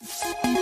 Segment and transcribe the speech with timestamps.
[0.00, 0.57] Thank you.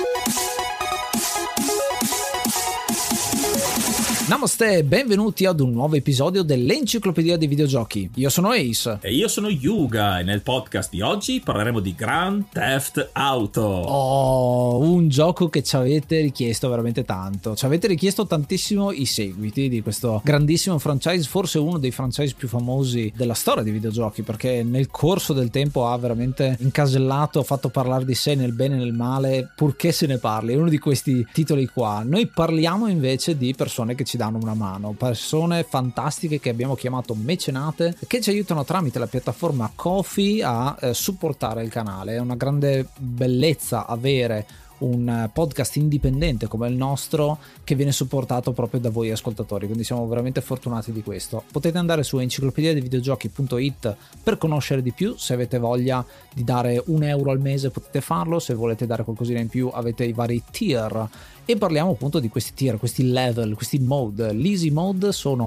[4.29, 8.11] Namaste e benvenuti ad un nuovo episodio dell'Enciclopedia dei Videogiochi.
[8.17, 8.99] Io sono Ace.
[9.01, 13.61] E io sono Yuga e nel podcast di oggi parleremo di Grand Theft Auto.
[13.61, 17.55] Oh, un gioco che ci avete richiesto veramente tanto.
[17.55, 22.49] Ci avete richiesto tantissimo i seguiti di questo grandissimo franchise, forse uno dei franchise più
[22.49, 27.69] famosi della storia dei videogiochi, perché nel corso del tempo ha veramente incasellato, ha fatto
[27.69, 30.53] parlare di sé nel bene e nel male, purché se ne parli.
[30.53, 32.03] È uno di questi titoli qua.
[32.05, 37.15] Noi parliamo invece di persone che ci danno una mano, persone fantastiche che abbiamo chiamato
[37.15, 42.15] mecenate che ci aiutano tramite la piattaforma Kofi a eh, supportare il canale.
[42.17, 44.47] È una grande bellezza avere
[44.79, 50.07] un podcast indipendente come il nostro che viene supportato proprio da voi ascoltatori quindi siamo
[50.07, 55.35] veramente fortunati di questo potete andare su enciclopedia dei videogiochi.it per conoscere di più se
[55.35, 59.49] avete voglia di dare un euro al mese potete farlo se volete dare qualcosina in
[59.49, 61.09] più avete i vari tier
[61.49, 64.33] e parliamo appunto di questi tier, questi level, questi mode.
[64.33, 65.47] L'easy mode sono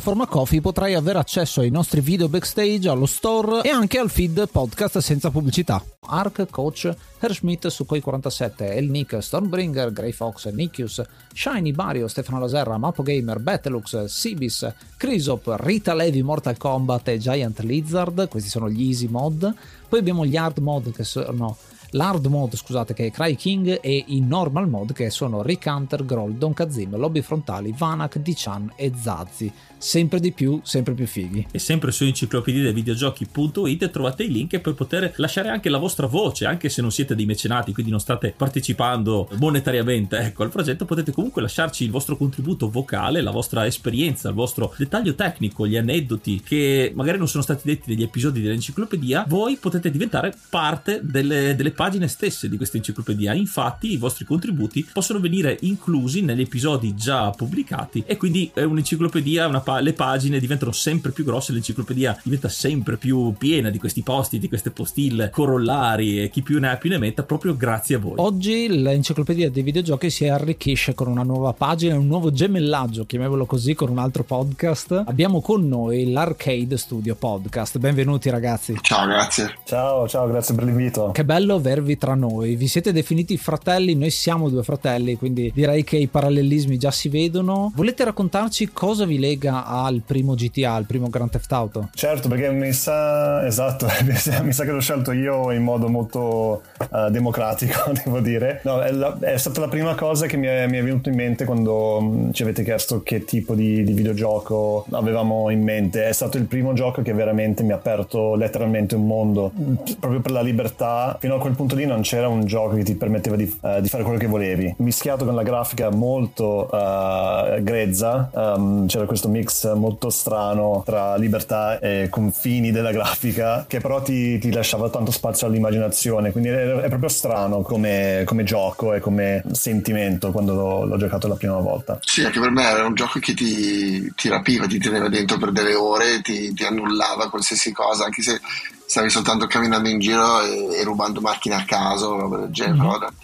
[0.00, 4.98] Kofi potrai avere accesso ai nostri video backstage, allo store e anche al feed podcast
[4.98, 5.82] senza pubblicità.
[6.06, 11.00] Ark, Coach, Herschmidt, Sukhoi 47, El Nick, Stormbringer, Grey Fox, Nikius,
[11.32, 17.60] Shiny, Bario, Stefano Laserra, Mapo Gamer, Bettelux, Sibis, Crisop, Rita Levi, Mortal Kombat e Giant
[17.60, 19.54] Lizard, questi sono gli easy mod.
[19.88, 21.56] Poi abbiamo gli hard mod che sono
[21.94, 26.04] l'hard mode scusate che è Cry King e i normal mode che sono Rick Hunter,
[26.04, 29.52] Groll, Don Kazim, Lobby Frontali, Vanak, Dichan e Zazi.
[29.84, 31.46] Sempre di più, sempre più fighi.
[31.50, 36.06] E sempre su enciclopedia dei videogiochi.it trovate i link per poter lasciare anche la vostra
[36.06, 40.86] voce, anche se non siete dei mecenati, quindi non state partecipando monetariamente ecco, al progetto,
[40.86, 45.76] potete comunque lasciarci il vostro contributo vocale, la vostra esperienza, il vostro dettaglio tecnico, gli
[45.76, 51.54] aneddoti che magari non sono stati detti negli episodi dell'enciclopedia, voi potete diventare parte delle,
[51.54, 53.34] delle pagine stesse di questa enciclopedia.
[53.34, 59.46] Infatti i vostri contributi possono venire inclusi negli episodi già pubblicati e quindi è un'enciclopedia,
[59.46, 64.02] una pa- le pagine diventano sempre più grosse, l'enciclopedia diventa sempre più piena di questi
[64.02, 67.96] posti, di queste postille corollari e chi più ne ha più ne metta proprio grazie
[67.96, 68.14] a voi.
[68.16, 73.74] Oggi l'enciclopedia dei videogiochi si arricchisce con una nuova pagina, un nuovo gemellaggio, chiamiamolo così,
[73.74, 75.04] con un altro podcast.
[75.06, 77.78] Abbiamo con noi l'Arcade Studio Podcast.
[77.78, 78.76] Benvenuti ragazzi.
[78.80, 79.58] Ciao, grazie.
[79.64, 81.10] Ciao, ciao, grazie per l'invito.
[81.12, 82.56] Che bello avervi tra noi.
[82.56, 87.08] Vi siete definiti fratelli, noi siamo due fratelli, quindi direi che i parallelismi già si
[87.08, 87.72] vedono.
[87.74, 91.88] Volete raccontarci cosa vi lega al primo GTA, al primo Grand Theft Auto?
[91.94, 93.86] Certo, perché mi sa, esatto,
[94.42, 98.60] mi sa che l'ho scelto io in modo molto uh, democratico, devo dire.
[98.64, 101.14] No, è, la, è, stata la prima cosa che mi è, mi è venuto in
[101.14, 106.06] mente quando mm, ci avete chiesto che tipo di, di, videogioco avevamo in mente.
[106.06, 109.52] È stato il primo gioco che veramente mi ha aperto letteralmente un mondo,
[110.00, 111.16] proprio per la libertà.
[111.20, 113.88] Fino a quel punto lì non c'era un gioco che ti permetteva di, uh, di
[113.88, 114.74] fare quello che volevi.
[114.78, 119.43] Mischiato con la grafica molto uh, grezza, um, c'era questo mix
[119.74, 125.46] molto strano tra libertà e confini della grafica che però ti, ti lasciava tanto spazio
[125.46, 130.96] all'immaginazione quindi è, è proprio strano come, come, gioco e come sentimento quando l'ho, l'ho,
[130.96, 134.66] giocato la prima volta sì anche per me era un gioco che ti, ti rapiva
[134.66, 138.40] ti teneva dentro per delle ore ti, ti annullava qualsiasi cosa anche se
[138.86, 142.76] stavi soltanto camminando in giro e, e rubando macchine a caso, roba del genere.
[142.76, 143.14] Mhm.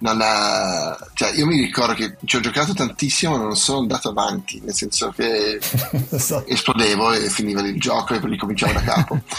[0.00, 4.10] Non è- cioè, io mi ricordo che ci ho giocato tantissimo, ma non sono andato
[4.10, 5.58] avanti, nel senso che
[6.10, 6.46] Esatto.
[6.48, 9.20] esplodevo e finiva il gioco e poi ricominciavo da capo.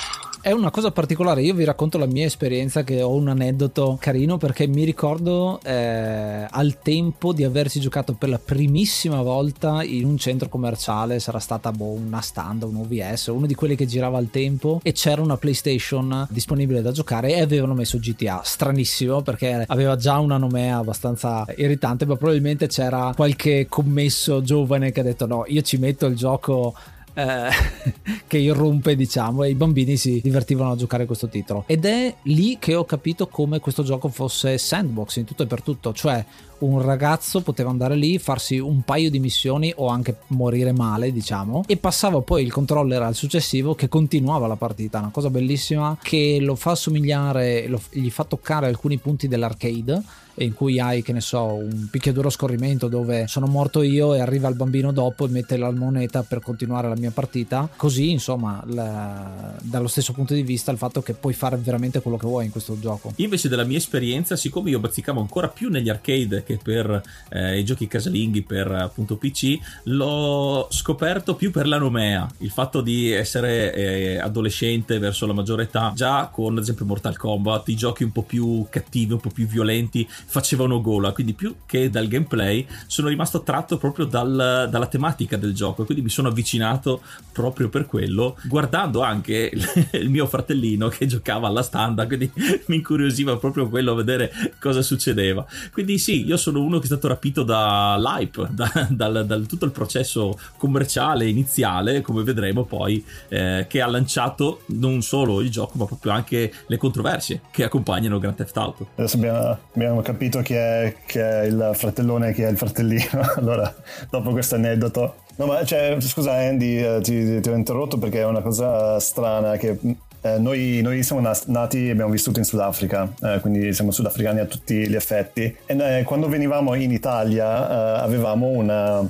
[0.43, 4.39] È una cosa particolare, io vi racconto la mia esperienza che ho un aneddoto carino
[4.39, 10.17] perché mi ricordo eh, al tempo di averci giocato per la primissima volta in un
[10.17, 14.31] centro commerciale, sarà stata boh, una stand, un OVS, uno di quelli che girava al
[14.31, 19.95] tempo e c'era una PlayStation disponibile da giocare e avevano messo GTA, stranissimo perché aveva
[19.95, 25.43] già una nomea abbastanza irritante, ma probabilmente c'era qualche commesso giovane che ha detto no,
[25.45, 26.73] io ci metto il gioco
[27.13, 27.49] eh,
[28.27, 31.63] che irrompe diciamo e i bambini si divertivano a giocare questo titolo.
[31.67, 35.61] Ed è lì che ho capito come questo gioco fosse sandbox in tutto e per
[35.61, 35.93] tutto.
[35.93, 36.25] Cioè
[36.59, 41.63] un ragazzo poteva andare lì farsi un paio di missioni o anche morire male diciamo
[41.65, 44.99] e passava poi il controller al successivo che continuava la partita.
[44.99, 50.01] Una cosa bellissima che lo fa somigliare lo- gli fa toccare alcuni punti dell'arcade
[50.35, 54.19] in cui hai, che ne so, un picchiaduro a scorrimento dove sono morto io e
[54.19, 57.69] arriva il bambino dopo e mette la moneta per continuare la mia partita.
[57.75, 62.17] Così, insomma, la- dallo stesso punto di vista, il fatto che puoi fare veramente quello
[62.17, 63.13] che vuoi in questo gioco.
[63.17, 67.59] Io invece della mia esperienza, siccome io bazzicavo ancora più negli arcade che per eh,
[67.59, 73.11] i giochi casalinghi per appunto PC, l'ho scoperto più per la nomea, il fatto di
[73.11, 78.03] essere eh, adolescente verso la maggiore età, già con ad esempio Mortal Kombat, i giochi
[78.03, 82.65] un po' più cattivi, un po' più violenti, facevano gola, quindi più che dal gameplay
[82.87, 87.01] sono rimasto attratto proprio dal- dalla tematica del gioco, quindi mi sono avvicinato
[87.31, 89.51] proprio per quello, guardando anche
[89.91, 92.31] il, mio fratellino che giocava alla standard, quindi
[92.67, 95.45] mi incuriosiva proprio quello a vedere cosa succedeva.
[95.71, 99.71] Quindi sì, io sono uno che è stato rapito dall'hype, da, dal, dal tutto il
[99.71, 105.85] processo commerciale iniziale, come vedremo poi, eh, che ha lanciato non solo il gioco, ma
[105.85, 108.87] proprio anche le controversie che accompagnano Grand Theft Auto.
[108.95, 113.21] Adesso abbiamo, abbiamo capito chi è, chi è il fratellone e chi è il fratellino.
[113.37, 113.73] allora,
[114.09, 115.15] dopo questo aneddoto.
[115.37, 119.55] No, ma cioè, scusa Andy, eh, ti, ti ho interrotto perché è una cosa strana
[119.55, 119.77] che
[120.23, 124.45] eh, noi, noi siamo nati e abbiamo vissuto in Sudafrica, eh, quindi siamo sudafricani a
[124.45, 125.43] tutti gli effetti.
[125.65, 129.01] E eh, quando venivamo in Italia eh, avevamo una,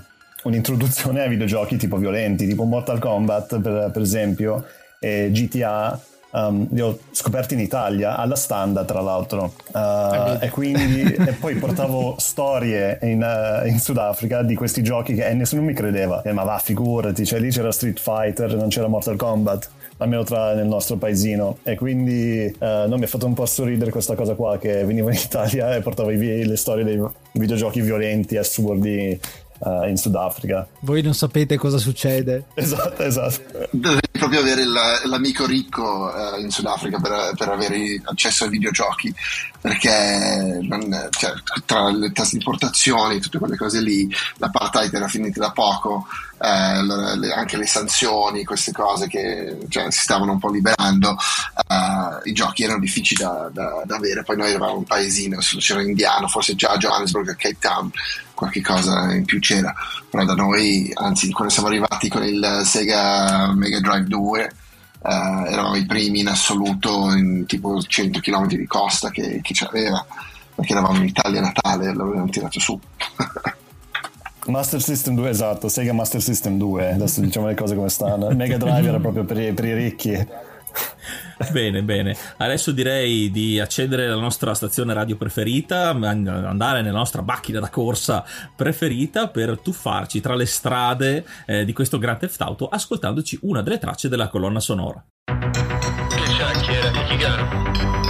[0.44, 4.66] un'introduzione ai videogiochi tipo violenti, tipo Mortal Kombat per, per esempio,
[5.00, 6.00] e GTA.
[6.32, 9.54] Um, li ho scoperti in Italia alla standard tra l'altro.
[9.72, 15.28] Uh, e quindi e poi portavo storie in, uh, in Sudafrica di questi giochi che
[15.28, 16.22] e nessuno mi credeva.
[16.22, 19.70] Eh, ma va figurati cioè lì c'era Street Fighter non c'era Mortal Kombat
[20.02, 21.58] almeno tra nel nostro paesino.
[21.64, 25.10] E quindi uh, no, mi ha fatto un po' sorridere questa cosa qua che venivo
[25.10, 27.02] in Italia e portavo i vi- le storie dei
[27.34, 29.20] videogiochi violenti assurdi
[29.62, 30.68] uh, in Sudafrica.
[30.82, 32.46] Voi non sapete cosa succede.
[32.56, 33.68] esatto esatto.
[33.72, 34.74] Devi proprio avere il-
[35.06, 39.14] l'amico ricco eh, in Sudafrica per, per avere accesso ai videogiochi,
[39.60, 41.32] perché non- cioè,
[41.66, 46.06] tra le tasse di importazione, tutte quelle cose lì, l'apartheid era finita da poco,
[46.44, 46.84] eh,
[47.18, 51.16] le- anche le sanzioni, queste cose che cioè, si stavano un po' liberando,
[51.68, 54.24] eh, i giochi erano difficili da, da- da avere.
[54.24, 57.92] Poi noi eravamo un paesino, c'era indiano, forse già a Johannesburg, a Cape Town,
[58.34, 59.72] qualche cosa in più c'era,
[60.10, 64.44] però da noi, anzi, quando siamo arrivati con il Sega Mega Drive 2,
[65.04, 69.66] eh, eravamo i primi in assoluto in tipo 100 km di costa che, che ce
[69.66, 70.04] l'aveva,
[70.56, 72.80] perché eravamo in Italia Natale e l'avevamo tirato su.
[74.48, 78.58] Master System 2 esatto Sega Master System 2 adesso diciamo le cose come stanno Mega
[78.58, 80.28] Drive era proprio per i, per i ricchi
[81.52, 82.16] Bene, bene.
[82.38, 87.70] Adesso direi di accendere la nostra stazione radio preferita, an- andare nella nostra macchina da
[87.70, 88.24] corsa
[88.56, 93.80] preferita per tuffarci tra le strade eh, di questo Grand Theft Auto ascoltandoci una delle
[93.80, 95.04] tracce della colonna sonora.
[95.26, 95.56] Good
[96.38, 96.86] shot, kid.
[96.86, 98.01] I think you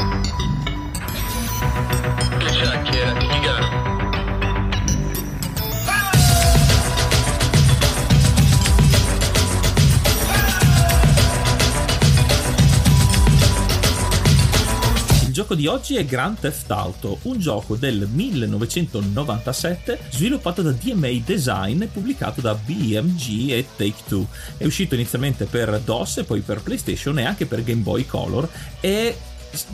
[15.31, 21.21] Il gioco di oggi è Grand Theft Auto, un gioco del 1997 sviluppato da DMA
[21.23, 24.27] Design e pubblicato da BMG e Take-Two.
[24.57, 28.45] È uscito inizialmente per DOS e poi per PlayStation e anche per Game Boy Color
[28.81, 29.15] e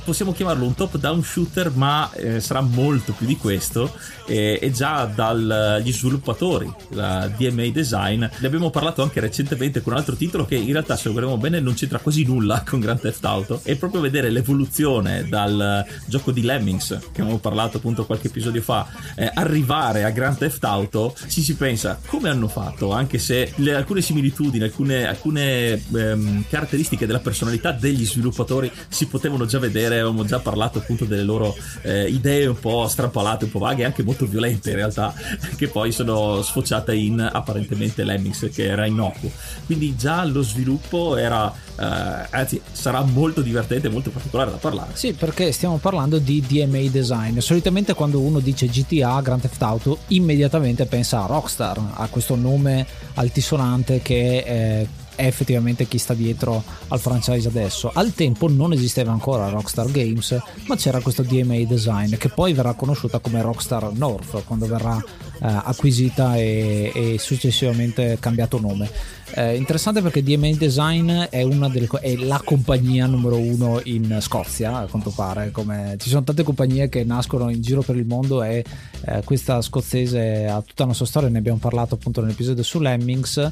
[0.04, 3.94] possiamo chiamarlo un top down shooter ma eh, sarà molto più di questo
[4.26, 8.20] e, e già dagli sviluppatori la DMA Design.
[8.20, 11.40] Ne abbiamo parlato anche recentemente con un altro titolo che in realtà se lo guardiamo
[11.40, 13.62] bene non c'entra quasi nulla con Grand Theft Auto.
[13.64, 18.88] E proprio vedere l'evoluzione dal gioco di Lemmings che abbiamo parlato appunto qualche episodio fa
[19.16, 21.16] eh, arrivare a Grand Theft Auto.
[21.28, 22.92] Ci si pensa come hanno fatto?
[22.92, 29.46] Anche se le, alcune similitudini alcune, alcune ehm, caratteristiche della personalità degli sviluppatori si potevano
[29.46, 33.60] già vedere avevamo già parlato appunto delle loro eh, idee un po' strampalate un po'
[33.60, 35.14] vaghe anche molto violente in realtà
[35.56, 39.32] che poi sono sfociate in apparentemente Lemmings che era innocuo.
[39.66, 44.92] Quindi già lo sviluppo era eh, anzi sarà molto divertente molto particolare da parlare.
[44.94, 47.40] Sì perché stiamo parlando di DMA design.
[47.40, 52.86] Solitamente quando uno dice GTA Grand Theft Auto immediatamente pensa a Rockstar a questo nome
[53.16, 57.90] altisonante che è è effettivamente chi sta dietro al franchise adesso.
[57.94, 62.74] Al tempo non esisteva ancora Rockstar Games, ma c'era questo DMA Design che poi verrà
[62.74, 65.04] conosciuta come Rockstar North quando verrà
[65.42, 68.90] eh, acquisita e, e, successivamente cambiato nome.
[69.36, 74.86] Eh, interessante perché DMA Design è, delle, è la compagnia numero uno in Scozia, a
[74.86, 75.52] quanto pare.
[75.52, 78.64] Come, ci sono tante compagnie che nascono in giro per il mondo e
[79.06, 83.52] eh, questa scozzese ha tutta una sua storia, ne abbiamo parlato appunto nell'episodio su Lemmings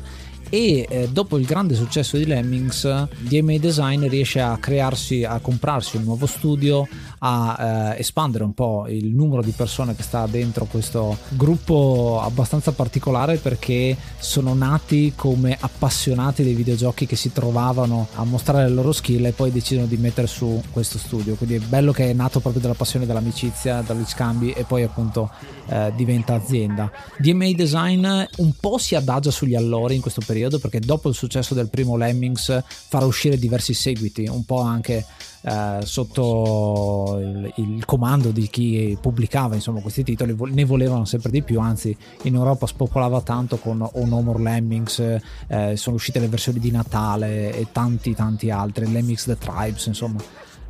[0.49, 5.97] e eh, dopo il grande successo di Lemmings DMA Design riesce a crearsi a comprarsi
[5.97, 6.87] un nuovo studio
[7.19, 12.71] a eh, espandere un po' il numero di persone che sta dentro questo gruppo abbastanza
[12.71, 18.91] particolare perché sono nati come appassionati dei videogiochi che si trovavano a mostrare le loro
[18.91, 21.35] skill e poi decidono di mettere su questo studio.
[21.35, 25.31] Quindi è bello che è nato proprio dalla passione dell'amicizia dagli scambi e poi appunto
[25.67, 26.91] eh, diventa azienda.
[27.17, 31.53] DMA Design un po' si adagia sugli allori in questo periodo perché dopo il successo
[31.53, 35.05] del primo Lemmings farà uscire diversi seguiti un po' anche
[35.47, 41.43] eh, sotto il, il, comando di chi pubblicava insomma, questi titoli, ne volevano sempre di
[41.43, 46.27] più, anzi in Europa spopolava tanto con O No More Lemmings, eh, sono uscite le
[46.27, 50.19] versioni di Natale e tanti tanti altri, Lemmings The Tribes, insomma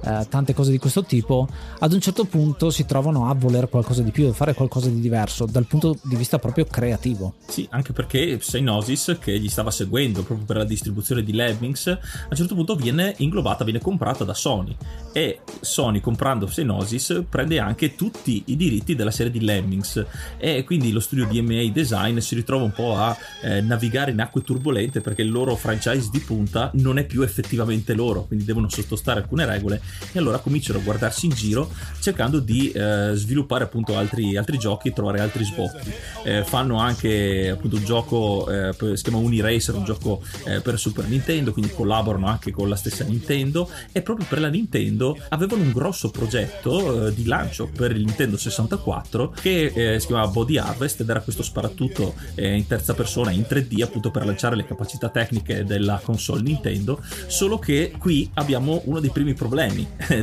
[0.03, 1.47] eh, tante cose di questo tipo,
[1.79, 4.99] ad un certo punto si trovano a voler qualcosa di più, a fare qualcosa di
[4.99, 7.35] diverso dal punto di vista proprio creativo.
[7.47, 11.99] Sì, anche perché Synosis, che gli stava seguendo proprio per la distribuzione di Lemmings, a
[12.29, 14.75] un certo punto viene inglobata, viene comprata da Sony
[15.11, 20.05] e Sony comprando Synosis prende anche tutti i diritti della serie di Lemmings
[20.37, 24.41] e quindi lo studio DMA Design si ritrova un po' a eh, navigare in acque
[24.41, 29.21] turbolente perché il loro franchise di punta non è più effettivamente loro, quindi devono sottostare
[29.21, 29.81] alcune regole
[30.11, 34.89] e allora cominciano a guardarsi in giro cercando di eh, sviluppare appunto altri, altri giochi
[34.89, 35.91] e trovare altri sbocchi.
[36.23, 41.07] Eh, fanno anche appunto un gioco eh, si chiama Uniracer un gioco eh, per Super
[41.07, 43.69] Nintendo quindi collaborano anche con la stessa Nintendo.
[43.91, 48.37] E proprio per la Nintendo avevano un grosso progetto eh, di lancio per il Nintendo
[48.37, 53.45] 64 che eh, si chiamava Body Harvest ed era questo sparatutto in terza persona in
[53.47, 57.01] 3D appunto per lanciare le capacità tecniche della console Nintendo.
[57.27, 59.74] Solo che qui abbiamo uno dei primi problemi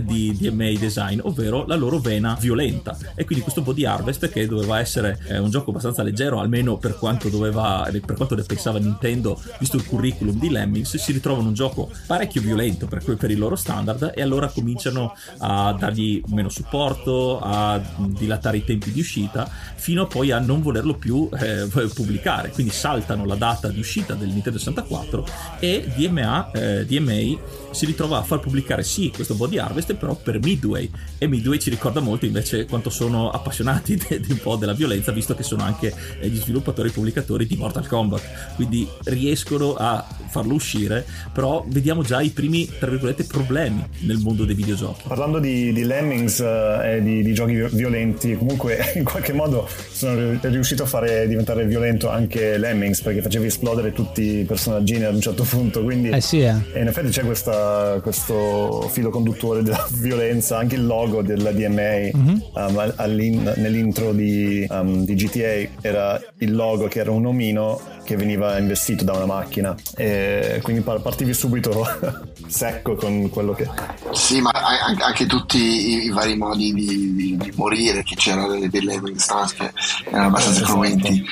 [0.02, 2.96] di DMA Design, ovvero la loro vena violenta.
[3.14, 6.96] E quindi questo Body Harvest, che doveva essere eh, un gioco abbastanza leggero, almeno per
[6.96, 11.54] quanto, doveva, per quanto ne pensava Nintendo, visto il curriculum di Lemmings, si ritrovano un
[11.54, 17.40] gioco parecchio violento per, per i loro standard e allora cominciano a dargli meno supporto,
[17.40, 22.50] a dilatare i tempi di uscita, fino poi a non volerlo più eh, pubblicare.
[22.50, 25.26] Quindi saltano la data di uscita del Nintendo 64
[25.58, 30.38] e DMA, eh, DMA si ritrova a far pubblicare sì questo Body Harvest però per
[30.38, 30.88] Midway.
[31.18, 35.10] E Midway ci ricorda molto invece quanto sono appassionati di de, un po' della violenza
[35.10, 38.54] visto che sono anche eh, gli sviluppatori e pubblicatori di Mortal Kombat.
[38.54, 44.44] Quindi riescono a farlo uscire però vediamo già i primi tra virgolette problemi nel mondo
[44.44, 49.32] dei videogiochi parlando di, di Lemmings uh, e di, di, giochi violenti comunque in qualche
[49.32, 55.04] modo sono riuscito a fare diventare violento anche Lemmings perché facevi esplodere tutti i personaggini
[55.04, 56.54] ad un certo punto quindi eh sì, eh.
[56.72, 62.10] e in effetti c'è questa questo filo conduttore della violenza, anche il logo della DMA
[62.16, 62.38] mm-hmm.
[62.54, 68.58] um, nell'intro di, um, di, GTA era il logo che era un omino che veniva
[68.58, 71.86] investito da una macchina e quindi partivi subito
[72.46, 73.68] secco con quello che...
[74.12, 79.54] Sì, ma anche tutti i, vari modi di, di, di, morire che c'erano delle Stars
[79.54, 79.72] che
[80.08, 80.72] erano abbastanza esatto.
[80.72, 81.24] cruenti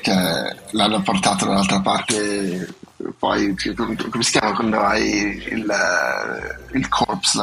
[0.00, 2.74] che l'hanno portato dall'altra parte
[3.18, 5.74] poi come si chiama quando hai il,
[6.72, 7.40] il corpse,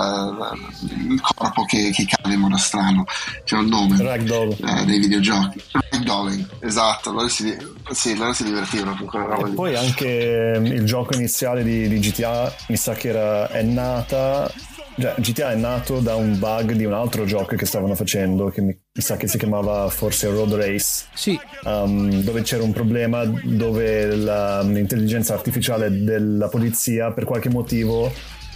[1.10, 3.06] il corpo che, che, cade in modo strano,
[3.44, 5.62] c'è un nome Ragdoll eh, dei videogiochi.
[5.72, 7.56] Ragdolling, esatto, loro si,
[7.92, 9.48] sì, loro si divertivano con quella roba.
[9.48, 14.52] E poi anche il gioco iniziale di, di GTA mi sa che era, è nata
[15.00, 18.62] Cioè, GTA è nato da un bug di un altro gioco che stavano facendo, che
[18.62, 21.06] mi, sa che si chiamava forse Road Race.
[21.14, 21.40] Sì.
[21.64, 28.12] Um, dove c'era un problema dove la, l'intelligenza artificiale della polizia per qualche motivo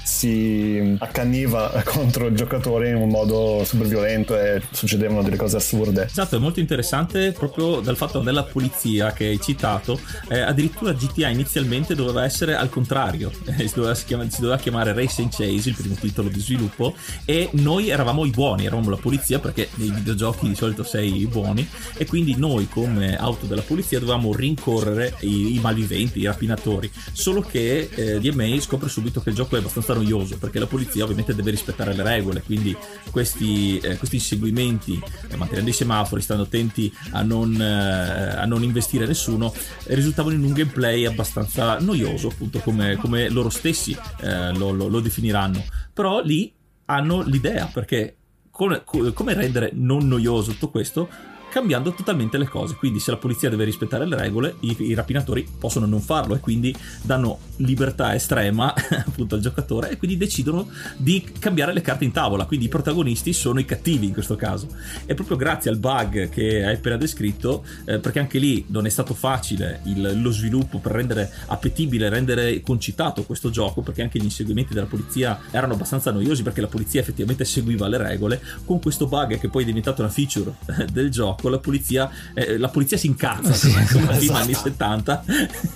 [0.05, 6.05] si accanniva contro il giocatore in un modo super violento e succedevano delle cose assurde.
[6.05, 11.29] Esatto, è molto interessante proprio dal fatto della polizia che hai citato, eh, addirittura GTA
[11.29, 15.31] inizialmente doveva essere al contrario, eh, si, doveva, si, chiama, si, doveva, chiamare Race and
[15.31, 16.93] Chase, il primo titolo di sviluppo,
[17.25, 21.27] e noi eravamo i buoni, eravamo la polizia perché nei videogiochi di solito sei i
[21.27, 26.91] buoni, e quindi noi come auto della polizia dovevamo rincorrere i, i malviventi, i rapinatori,
[27.11, 31.03] solo che eh, DMA scopre subito che il gioco è abbastanza noioso perché la polizia
[31.03, 32.75] ovviamente deve rispettare le regole quindi
[33.11, 38.63] questi, eh, questi inseguimenti eh, mantenendo i semafori stando attenti a non, eh, a non
[38.63, 39.53] investire nessuno
[39.85, 44.99] risultavano in un gameplay abbastanza noioso appunto come, come loro stessi eh, lo, lo, lo
[44.99, 45.63] definiranno.
[45.93, 46.53] Però lì
[46.85, 48.17] hanno l'idea perché
[48.49, 51.09] come, come rendere non noioso tutto questo
[51.55, 52.75] cambiando totalmente le cose.
[52.75, 56.41] Quindi, se la polizia deve rispettare le regole, i, i rapinatori possono non farlo e
[56.41, 58.73] quindi danno libertà estrema
[59.07, 62.43] appunto al giocatore e quindi decidono di cambiare le carte in tavola.
[62.43, 64.67] Quindi i protagonisti sono i cattivi in questo caso.
[65.05, 68.89] E proprio grazie al bug che hai appena descritto, eh, perché anche lì non è
[68.89, 74.25] stato facile il, lo sviluppo per rendere appetibile, rendere concitato questo gioco, perché anche gli
[74.25, 78.41] inseguimenti della polizia erano abbastanza noiosi perché la polizia effettivamente seguiva le regole.
[78.65, 82.09] Con questo bug che poi è diventato una feature eh, del gioco con la polizia,
[82.33, 84.17] eh, la polizia si incazza sì, come esatto.
[84.17, 85.25] film anni 70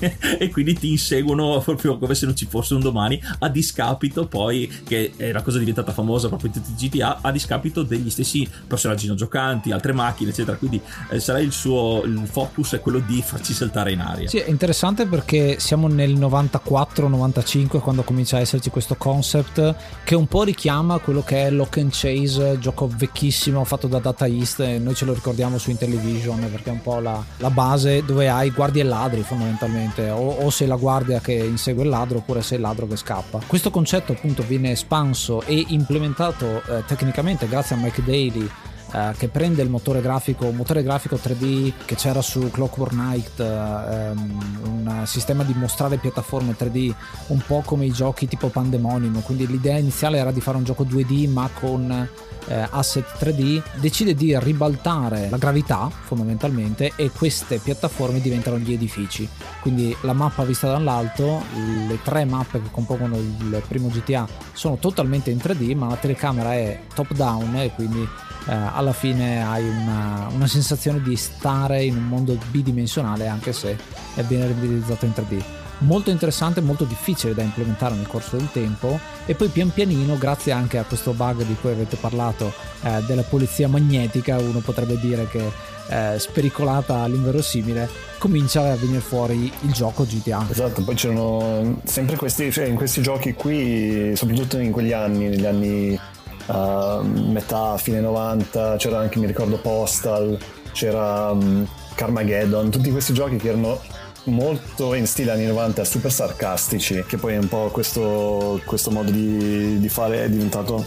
[0.39, 4.67] e quindi ti inseguono proprio come se non ci fosse un domani a discapito poi
[4.83, 8.49] che è una cosa diventata famosa proprio in tutti i GTA a discapito degli stessi
[8.65, 12.97] personaggi non giocanti altre macchine eccetera quindi eh, sarà il suo il focus è quello
[12.97, 18.39] di farci saltare in aria sì è interessante perché siamo nel 94-95 quando comincia a
[18.39, 23.63] esserci questo concept che un po' richiama quello che è Lock and Chase gioco vecchissimo
[23.65, 26.99] fatto da Data East e noi ce lo ricordiamo su Intellivision perché è un po'
[26.99, 31.33] la, la base dove hai guardie e ladri fondamentalmente o, o sei la guardia che
[31.33, 33.39] insegue il ladro oppure sei il ladro che scappa.
[33.45, 38.49] Questo concetto appunto viene espanso e implementato eh, tecnicamente grazie a Mike Daly
[38.91, 43.43] Uh, che prende il motore grafico, motore grafico 3D che c'era su Clockwork Night, uh,
[43.43, 46.91] um, un sistema di mostrare piattaforme 3D
[47.27, 50.85] un po' come i giochi tipo Pandemonium, quindi l'idea iniziale era di fare un gioco
[50.85, 52.09] 2D ma con
[52.50, 59.27] eh, asset 3D, decide di ribaltare la gravità fondamentalmente e queste piattaforme diventano gli edifici.
[59.62, 61.44] Quindi la mappa vista dall'alto,
[61.88, 66.53] le tre mappe che compongono il primo GTA sono totalmente in 3D, ma la telecamera
[66.53, 68.01] è top down e quindi
[68.48, 73.77] eh, alla fine hai una, una, sensazione di stare in un mondo bidimensionale anche se
[74.16, 75.44] è ben renderizzato in 3D
[75.79, 80.51] molto interessante, molto difficile da implementare nel corso del tempo e poi pian pianino, grazie
[80.51, 82.51] anche a questo bug di cui avete parlato
[82.83, 89.51] eh, della polizia magnetica, uno potrebbe dire che eh, spericolata all'inverosimile, comincia a venire fuori
[89.61, 90.46] il gioco GTA.
[90.50, 95.46] Esatto, poi c'erano sempre questi, cioè in questi giochi qui, soprattutto in quegli anni, negli
[95.46, 96.00] anni
[96.48, 100.37] uh, metà, fine 90, c'era anche, mi ricordo, Postal,
[100.74, 103.79] c'era um, Carmageddon, tutti questi giochi che erano
[104.25, 109.79] molto in stile anni 90 super sarcastici che poi un po' questo, questo modo di,
[109.79, 110.86] di, fare è diventato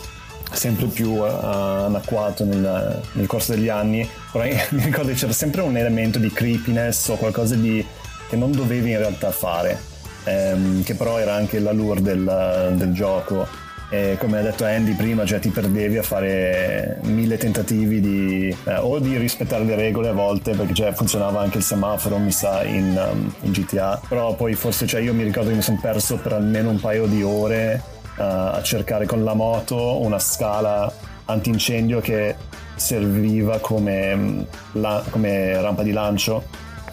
[0.52, 4.08] sempre più uh, anacquato nel, nel, corso degli anni.
[4.30, 7.84] Però mi ricordo che c'era sempre un elemento di creepiness o qualcosa di,
[8.28, 9.90] che non dovevi in realtà fare
[10.24, 13.46] ehm, che però era anche l'allure del, del gioco
[13.92, 18.76] e come ha detto Andy prima, cioè ti perdevi a fare mille tentativi di, eh,
[18.76, 22.64] o di rispettare le regole a volte, perché cioè, funzionava anche il semaforo, mi sa,
[22.64, 26.16] in, um, in GTA, però poi forse cioè, io mi ricordo che mi sono perso
[26.16, 27.82] per almeno un paio di ore
[28.16, 30.90] uh, a cercare con la moto una scala
[31.26, 32.34] antincendio che
[32.76, 34.40] serviva come, mm,
[34.72, 36.44] la, come rampa di lancio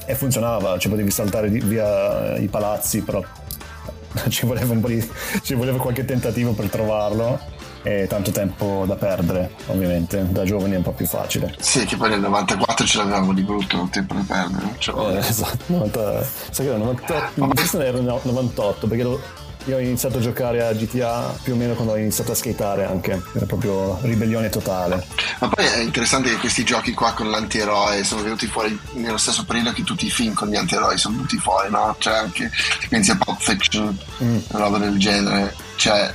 [0.06, 3.24] e funzionava, cioè potevi saltare via i palazzi, però
[4.30, 5.08] ci voleva, un po di,
[5.42, 10.26] ci voleva qualche tentativo per trovarlo e tanto tempo da perdere, ovviamente.
[10.30, 11.56] Da giovani è un po' più facile.
[11.60, 14.76] Sì, che poi nel 94 ce l'avevamo di brutto tempo da perdere.
[14.78, 19.04] Cioè, eh, esatto, 90, sai che era 98, forse era 98 perché
[19.66, 22.86] io ho iniziato a giocare a GTA più o meno quando ho iniziato a skateare
[22.86, 25.06] anche, era proprio ribellione totale.
[25.40, 29.46] Ma poi è interessante che questi giochi qua con l'antieroe sono venuti fuori nello stesso
[29.46, 31.96] periodo che tutti i film con gli antieroi sono venuti fuori, no?
[32.00, 34.38] Cioè anche se pensi a Pop Fiction, mm.
[34.52, 36.12] roba del genere, cioè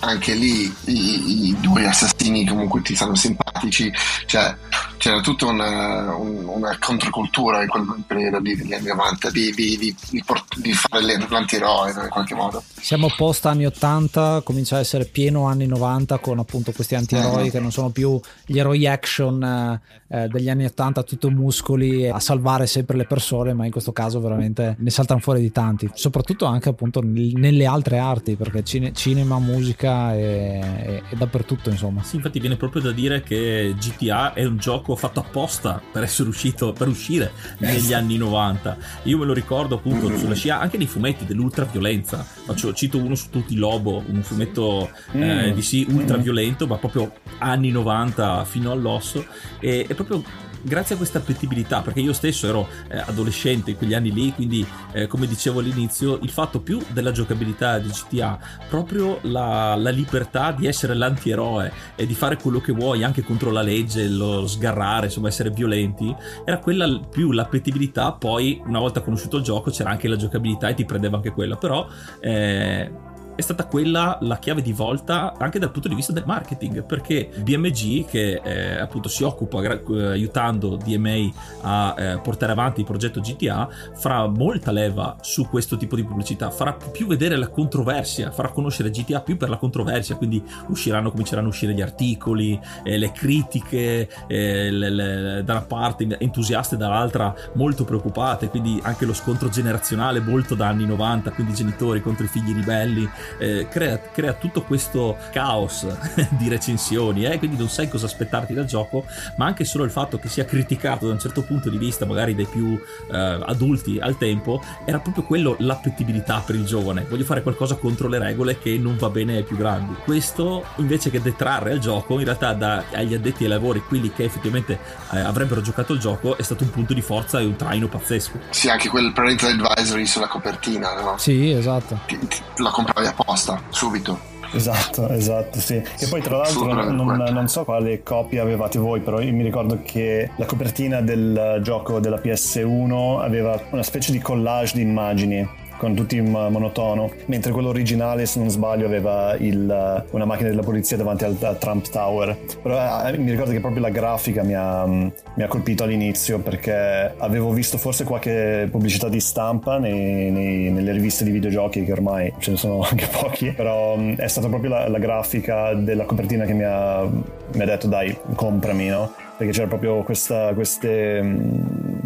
[0.00, 3.90] anche lì i, i, due assassini comunque ti stanno simpatici,
[4.26, 4.54] cioè
[4.98, 9.76] c'era tutta una, un- una controcultura in quel periodo lì degli anni 90 di, di-
[9.78, 12.62] di- di fare l'antieroe in qualche modo.
[12.80, 17.60] Siamo post anni 80, comincia a essere pieno anni 90 con appunto questi antieroi che
[17.60, 19.80] non sono più gli eroi action eh,
[20.24, 24.20] eh, degli anni 80, tutto muscoli a salvare sempre le persone, ma in questo caso
[24.20, 28.92] veramente ne saltano fuori di tanti, soprattutto anche appunto nel- nelle altre arti, perché cine-
[28.92, 32.02] cinema, musica e, e- e dappertutto insomma.
[32.08, 36.30] Sì, infatti viene proprio da dire che GTA è un gioco fatto apposta per essere
[36.30, 38.78] uscito, per uscire negli anni 90.
[39.02, 42.16] Io me lo ricordo appunto sulla scia anche nei fumetti dell'ultraviolenza.
[42.22, 47.70] Faccio, cito uno su tutti Lobo, un fumetto eh, di sì ultraviolento, ma proprio anni
[47.70, 49.26] 90 fino all'osso.
[49.60, 50.24] E è proprio
[50.62, 54.66] grazie a questa appetibilità, perché io stesso ero eh, adolescente in quegli anni lì, quindi
[54.92, 60.52] eh, come dicevo all'inizio, il fatto più della giocabilità di GTA, proprio la, la libertà
[60.52, 65.06] di essere l'antieroe e di fare quello che vuoi anche contro la legge, lo sgarrare,
[65.06, 70.08] insomma essere violenti, era quella più l'appetibilità, poi una volta conosciuto il gioco c'era anche
[70.08, 71.86] la giocabilità e ti prendeva anche quella, però...
[72.20, 73.06] eh,
[73.38, 77.30] è stata quella la chiave di volta anche dal punto di vista del marketing perché
[77.36, 82.86] BMG che eh, appunto si occupa gra- eh, aiutando DMA a eh, portare avanti il
[82.86, 88.32] progetto GTA farà molta leva su questo tipo di pubblicità farà più vedere la controversia
[88.32, 92.98] farà conoscere GTA più per la controversia quindi usciranno cominceranno a uscire gli articoli eh,
[92.98, 99.14] le critiche eh, le- le- da una parte entusiaste dall'altra molto preoccupate quindi anche lo
[99.14, 104.32] scontro generazionale molto da anni 90 quindi genitori contro i figli ribelli eh, crea, crea
[104.32, 105.86] tutto questo caos
[106.38, 109.04] di recensioni, eh, quindi non sai cosa aspettarti dal gioco,
[109.36, 112.34] ma anche solo il fatto che sia criticato da un certo punto di vista, magari
[112.34, 117.06] dai più eh, adulti al tempo, era proprio quello l'appetibilità per il giovane.
[117.08, 119.94] Voglio fare qualcosa contro le regole che non va bene ai più grandi.
[120.04, 124.24] Questo invece che detrarre al gioco, in realtà da, agli addetti ai lavori, quelli che
[124.24, 124.78] effettivamente
[125.12, 128.38] eh, avrebbero giocato il gioco, è stato un punto di forza e un traino pazzesco.
[128.50, 131.16] Sì, anche quel parental advisory sulla copertina, no?
[131.18, 132.00] Sì, esatto.
[132.06, 134.36] Ti- ti- La compravi apposta, subito.
[134.52, 135.82] Esatto, esatto, sì.
[135.98, 139.80] Che poi tra l'altro non, non so quale copia avevate voi, però io mi ricordo
[139.84, 145.46] che la copertina del gioco della PS1 aveva una specie di collage di immagini
[145.78, 150.62] con tutti in monotono, mentre quello originale, se non sbaglio, aveva il- una macchina della
[150.62, 152.36] polizia davanti al, Trump Tower.
[152.62, 157.14] Però eh, mi ricordo che proprio la grafica mi ha, mi ha colpito all'inizio perché
[157.16, 162.32] avevo visto forse qualche pubblicità di stampa nei- nei- nelle riviste di videogiochi, che ormai
[162.38, 166.44] ce ne sono anche pochi, però mh, è stata proprio la, la grafica della copertina
[166.44, 169.12] che mi ha, mi ha detto dai, comprami, no?
[169.38, 171.22] Perché c'era proprio questa, queste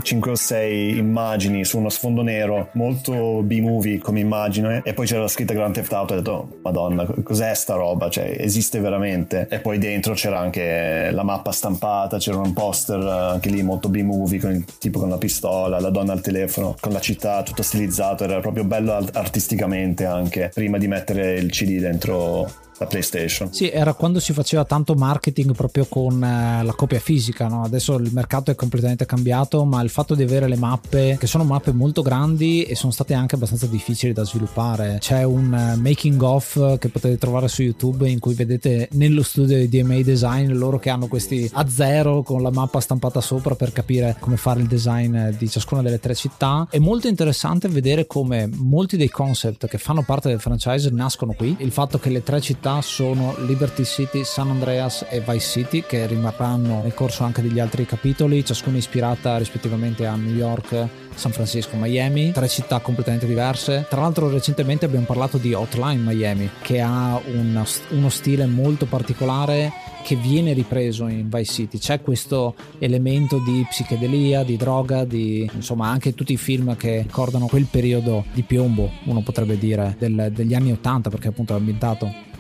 [0.03, 5.21] 5 o 6 immagini su uno sfondo nero, molto B-movie come immagine, e poi c'era
[5.23, 8.11] la scritta Grand Theft Auto e ho detto, madonna, cos'è sta roba?
[8.11, 9.47] Cioè, esiste veramente?
[9.51, 13.89] E poi dentro c'era anche la mappa stampata, c'era un poster eh, anche lì molto
[13.89, 17.63] B-movie, con il tipo con la pistola, la donna al telefono, con la città tutto
[17.63, 22.51] stilizzato, era proprio bello art- artisticamente anche, prima di mettere il CD dentro
[22.83, 23.53] la PlayStation.
[23.53, 27.63] Sì, era quando si faceva tanto marketing proprio con eh, la copia fisica, no?
[27.63, 31.45] adesso il mercato è completamente cambiato, ma il fatto di avere le mappe, che sono
[31.45, 34.99] mappe molto grandi e sono state anche abbastanza difficili da sviluppare.
[35.01, 39.57] C'è un eh, making of che potete trovare su YouTube in cui vedete nello studio
[39.57, 43.73] di DMA Design loro che hanno questi a zero con la mappa stampata sopra per
[43.73, 46.67] capire come fare il design di ciascuna delle tre città.
[46.71, 51.57] È molto interessante vedere come molti dei concept che fanno parte del franchise nascono qui.
[51.59, 56.07] Il fatto che le tre città sono Liberty City, San Andreas e Vice City che
[56.07, 61.77] rimarranno nel corso anche degli altri capitoli, ciascuna ispirata rispettivamente a New York, San Francisco,
[61.77, 63.85] Miami, tre città completamente diverse.
[63.89, 69.73] Tra l'altro recentemente abbiamo parlato di Hotline Miami che ha una- uno stile molto particolare
[70.05, 71.79] che viene ripreso in Vice City.
[71.79, 77.47] C'è questo elemento di psichedelia, di droga, di insomma anche tutti i film che ricordano
[77.47, 82.31] quel periodo di piombo, uno potrebbe dire, del- degli anni 80 perché appunto è ambientato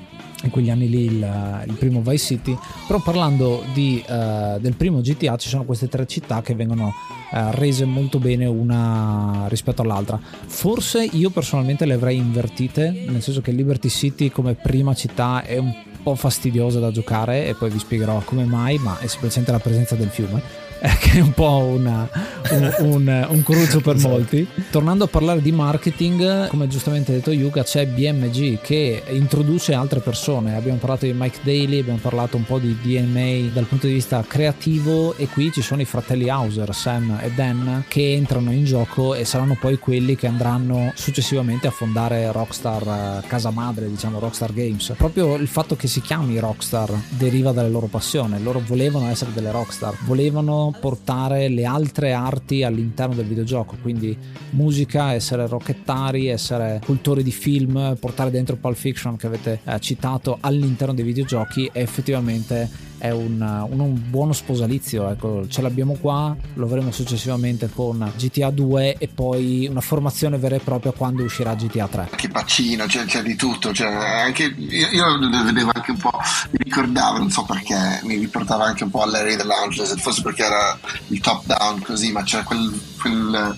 [0.42, 2.56] in quegli anni lì il, il primo Vice City.
[2.86, 6.92] Però parlando di, eh, del primo GTA ci sono queste tre città che vengono
[7.32, 10.18] eh, rese molto bene una rispetto all'altra.
[10.20, 15.56] Forse io personalmente le avrei invertite nel senso che Liberty City come prima città è
[15.58, 19.60] un po' fastidiosa da giocare e poi vi spiegherò come mai ma è semplicemente la
[19.60, 22.08] presenza del fiume eh, che è un po' una,
[22.50, 24.14] un, un, un cruccio per Esatto.
[24.14, 24.46] molti.
[24.70, 30.00] Tornando a parlare di marketing, come giustamente ha detto Yuga, c'è BMG che introduce altre
[30.00, 30.56] persone.
[30.56, 34.24] Abbiamo parlato di Mike Daly, abbiamo parlato un po' di DMA dal punto di vista
[34.26, 39.14] creativo e qui ci sono i fratelli Hauser, Sam e Dan, che entrano in gioco
[39.14, 44.52] e saranno poi quelli che andranno successivamente a fondare Rockstar eh, casa madre, diciamo Rockstar
[44.52, 44.94] Games.
[44.96, 48.42] Proprio il fatto che si chiami Rockstar deriva dalle loro passioni.
[48.42, 54.16] Loro volevano essere delle Rockstar, volevano portare le altre arti all'interno del videogioco, quindi
[54.50, 60.38] musica, essere rockettari, essere cultori di film, portare dentro Pulp Fiction che avete eh, citato
[60.40, 65.10] all'interno dei videogiochi e effettivamente è un, un- un buono sposalizio.
[65.10, 70.54] Ecco, ce l'abbiamo qua, lo avremo successivamente con GTA 2 e poi una formazione vera
[70.54, 72.10] e propria quando uscirà GTA 3.
[72.14, 73.72] Che Pacino, c'è, c'è di tutto.
[73.72, 76.12] Cioè, anche, io, io vedevo anche un po',
[76.52, 80.78] mi ricordavo, non so perché, mi riportava anche un po' all'area dell'Angeles, forse perché era
[81.08, 83.56] il top down così, ma c'era quel, quel-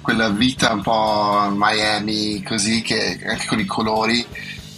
[0.00, 4.26] quella vita un po' Miami così, che anche con i colori,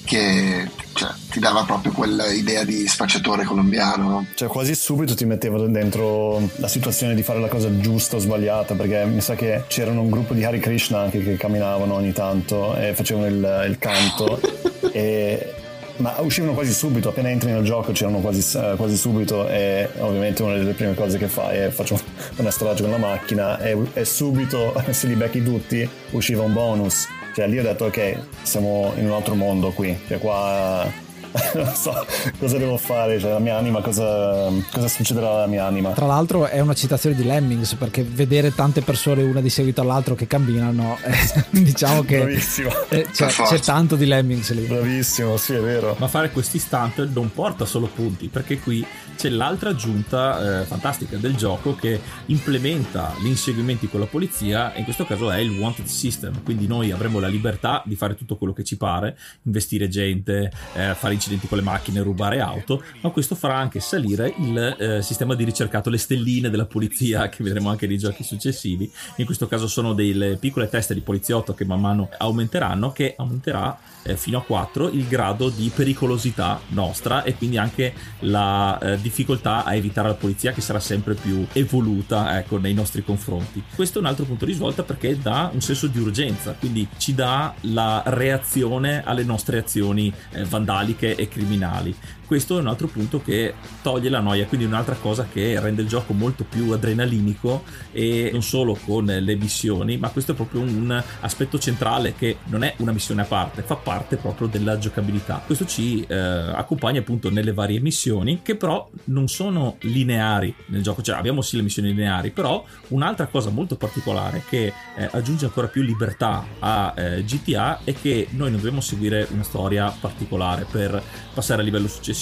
[0.05, 4.09] che cioè, ti dava proprio quell'idea di spacciatore colombiano.
[4.09, 4.27] no?
[4.35, 8.75] Cioè, quasi subito ti mettevo dentro la situazione di fare la cosa giusta o sbagliata,
[8.75, 12.75] perché mi sa che c'erano un gruppo di Hare Krishna anche che camminavano ogni tanto
[12.77, 14.41] e facevano il, il canto.
[14.93, 15.55] e,
[15.97, 20.43] ma uscivano quasi subito, appena entri nel gioco c'erano quasi, eh, quasi subito e ovviamente
[20.43, 22.01] una delle prime cose che fai è faccio
[22.37, 27.07] un astraggio con la macchina e, e subito se li becchi tutti usciva un bonus.
[27.33, 30.87] Cioè lì ho detto ok, siamo in un altro mondo qui, cioè qua
[31.55, 32.07] non so
[32.39, 35.93] cosa devo fare, cioè la mia anima, cosa, cosa succederà alla mia anima.
[35.93, 40.15] Tra l'altro è una citazione di Lemmings perché vedere tante persone una di seguito all'altro
[40.15, 41.17] che camminano, eh,
[41.51, 42.71] diciamo che Bravissimo.
[42.89, 43.45] eh, forza.
[43.45, 44.67] c'è tanto di Lemmings lì.
[44.67, 45.97] Bravissimo, sì è vero.
[45.99, 48.85] Ma fare questi stunt non porta solo punti, perché qui
[49.17, 54.79] c'è l'altra aggiunta eh, fantastica del gioco che implementa gli inseguimenti con la polizia, e
[54.79, 58.37] in questo caso è il wanted system, quindi noi avremo la libertà di fare tutto
[58.37, 63.11] quello che ci pare, investire gente, eh, fare incidenti con le macchine, rubare auto, ma
[63.11, 67.71] questo farà anche salire il eh, sistema di ricercato, le stelline della polizia che vedremo
[67.71, 68.91] anche nei giochi successivi.
[69.17, 73.79] In questo caso sono delle piccole teste di poliziotto che man mano aumenteranno, che aumenterà
[74.05, 79.65] eh, fino a 4 il grado di pericolosità nostra e quindi anche la eh, difficoltà
[79.65, 83.63] a evitare la polizia che sarà sempre più evoluta ecco, nei nostri confronti.
[83.75, 87.15] Questo è un altro punto di svolta perché dà un senso di urgenza, quindi ci
[87.15, 91.95] dà la reazione alle nostre azioni eh, vandaliche e criminali.
[92.27, 95.89] Questo è un altro punto che toglie la noia, quindi un'altra cosa che rende il
[95.89, 101.03] gioco molto più adrenalinico e non solo con le missioni, ma questo è proprio un
[101.21, 105.43] aspetto centrale che non è una missione a parte, fa parte proprio della giocabilità.
[105.45, 111.03] Questo ci eh, accompagna appunto nelle varie missioni che però non sono lineari nel gioco,
[111.03, 115.69] cioè abbiamo sì le missioni lineari, però un'altra cosa molto particolare che eh, aggiunge ancora
[115.69, 121.03] più libertà a eh, GTA è che noi non dobbiamo seguire una storia particolare per
[121.35, 122.21] passare a livello successivo.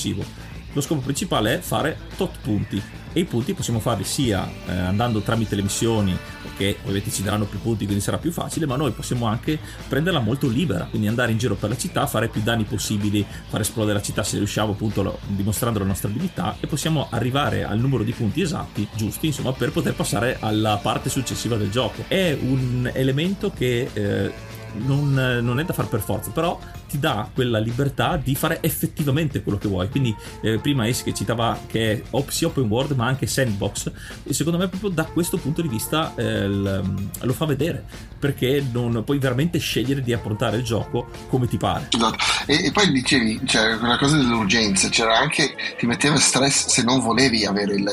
[0.73, 2.81] Lo scopo principale è fare tot punti
[3.13, 6.17] e i punti possiamo farli sia eh, andando tramite le missioni
[6.57, 9.59] che ovviamente ci daranno più punti quindi sarà più facile ma noi possiamo anche
[9.89, 13.61] prenderla molto libera quindi andare in giro per la città fare più danni possibili far
[13.61, 18.05] esplodere la città se riusciamo appunto dimostrando la nostra abilità e possiamo arrivare al numero
[18.05, 22.05] di punti esatti giusti insomma per poter passare alla parte successiva del gioco.
[22.07, 24.33] È un elemento che eh,
[24.79, 29.43] non, non è da fare per forza, però ti dà quella libertà di fare effettivamente
[29.43, 29.89] quello che vuoi.
[29.89, 33.91] Quindi, eh, prima Ace che citava che è sia open world ma anche sandbox,
[34.25, 37.85] e secondo me, proprio da questo punto di vista eh, il- lo fa vedere
[38.19, 41.89] perché non puoi veramente scegliere di affrontare il gioco come ti pare.
[41.91, 42.17] Esatto.
[42.47, 47.01] E, e poi dicevi, cioè, quella cosa dell'urgenza, c'era anche, ti metteva stress se non
[47.01, 47.91] volevi avere il-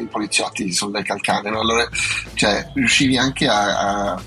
[0.00, 1.60] i poliziotti sulle calcane, no?
[1.60, 1.88] allora
[2.34, 4.22] cioè, riuscivi anche a, a-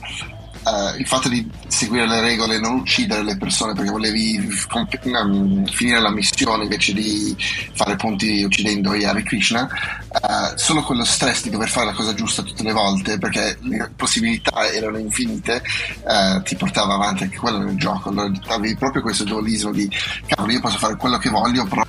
[0.67, 4.99] a- il fatto di seguire le regole e non uccidere le persone perché volevi comp-
[5.03, 7.35] um, finire la missione invece di
[7.73, 12.41] fare punti uccidendo Hare Krishna, eh, solo quello stress di dover fare la cosa giusta
[12.41, 15.61] tutte le volte perché le possibilità erano infinite,
[16.07, 18.09] eh, ti portava avanti anche quello nel gioco.
[18.09, 19.89] Allora avevi proprio questo dualismo di
[20.25, 21.85] cavolo, io posso fare quello che voglio, però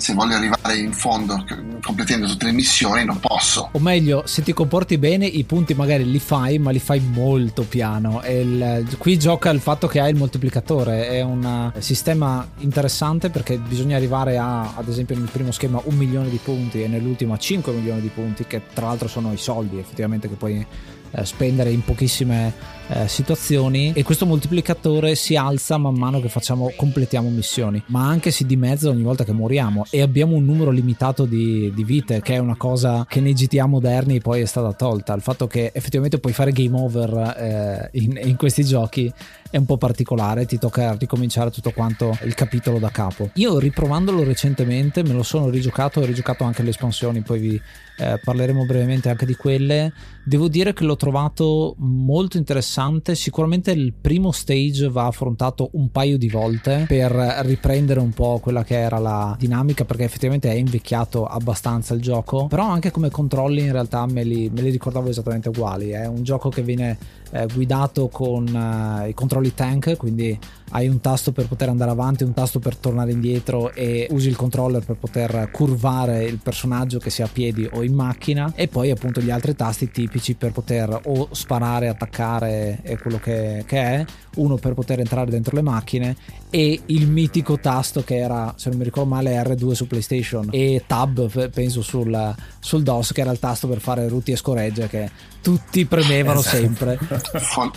[0.00, 1.44] se voglio arrivare in fondo
[1.82, 3.68] completando tutte le missioni non posso.
[3.72, 7.62] O meglio, se ti comporti bene, i punti magari li fai, ma li fai molto
[7.62, 8.22] piano.
[8.26, 13.96] Il- qui gioca il fatto che hai il moltiplicatore, è un sistema interessante perché bisogna
[13.96, 17.72] arrivare a, ad esempio nel primo schema un milione di punti e nell'ultimo a 5
[17.72, 20.64] milioni di punti, che tra l'altro sono i soldi effettivamente che puoi
[21.12, 26.72] eh, spendere in pochissime eh, situazioni e questo moltiplicatore si alza man mano che facciamo
[26.74, 31.24] completiamo missioni ma anche si dimezza ogni volta che moriamo e abbiamo un numero limitato
[31.24, 35.14] di, di vite che è una cosa che nei GTA moderni poi è stata tolta
[35.14, 39.12] il fatto che effettivamente puoi fare game over eh, in, in questi giochi
[39.50, 43.30] è un po' particolare, ti tocca ricominciare tutto quanto il capitolo da capo.
[43.34, 47.62] Io riprovandolo recentemente me lo sono rigiocato, ho rigiocato anche le espansioni, poi vi
[47.98, 49.92] eh, parleremo brevemente anche di quelle.
[50.22, 52.79] Devo dire che l'ho trovato molto interessante,
[53.14, 57.10] sicuramente il primo stage va affrontato un paio di volte per
[57.42, 62.46] riprendere un po' quella che era la dinamica perché effettivamente è invecchiato abbastanza il gioco,
[62.46, 66.22] però anche come controlli in realtà me li, me li ricordavo esattamente uguali, è un
[66.22, 66.96] gioco che viene
[67.30, 70.38] eh, guidato con eh, i controlli tank, quindi
[70.70, 74.36] hai un tasto per poter andare avanti, un tasto per tornare indietro e usi il
[74.36, 78.52] controller per poter curvare il personaggio che sia a piedi o in macchina.
[78.54, 83.64] E poi appunto gli altri tasti tipici per poter o sparare, attaccare e quello che,
[83.66, 84.04] che è,
[84.36, 86.16] uno per poter entrare dentro le macchine
[86.50, 90.84] e il mitico tasto che era, se non mi ricordo male, R2 su PlayStation e
[90.86, 95.10] Tab penso sul, sul DOS che era il tasto per fare ruti e scoregge che
[95.40, 96.56] tutti premevano esatto.
[96.56, 96.98] sempre.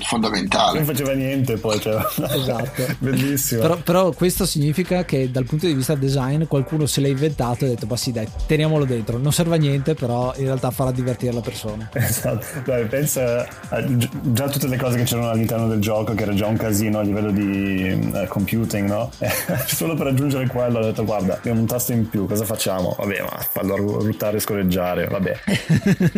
[0.02, 0.80] fondamentale.
[0.80, 1.80] Non faceva niente poi.
[1.80, 2.02] Cioè.
[2.44, 2.86] Esatto.
[2.98, 3.62] Bellissimo.
[3.62, 7.68] Però, però, questo significa che dal punto di vista design qualcuno se l'ha inventato e
[7.68, 9.18] ha detto ma sì dai teniamolo dentro.
[9.18, 11.90] Non serve a niente però in realtà farà divertire la persona.
[12.14, 12.46] Esatto.
[12.66, 16.48] Dai, pensa a già tutte le cose che c'erano all'interno del gioco che era già
[16.48, 19.10] un casino a livello di uh, computing, no?
[19.66, 22.96] Solo per aggiungere quello ho detto guarda abbiamo un tasto in più, cosa facciamo?
[22.98, 25.40] Vabbè ma fallo ruttare e scoreggiare, vabbè.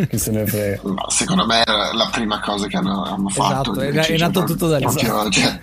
[0.10, 0.82] Chi se ne frega.
[0.84, 3.82] No, secondo me era la prima cosa che hanno, hanno fatto.
[3.82, 4.86] Esatto, è, nato tutto da lì.
[4.86, 5.30] Esatto.
[5.30, 5.60] Cioè,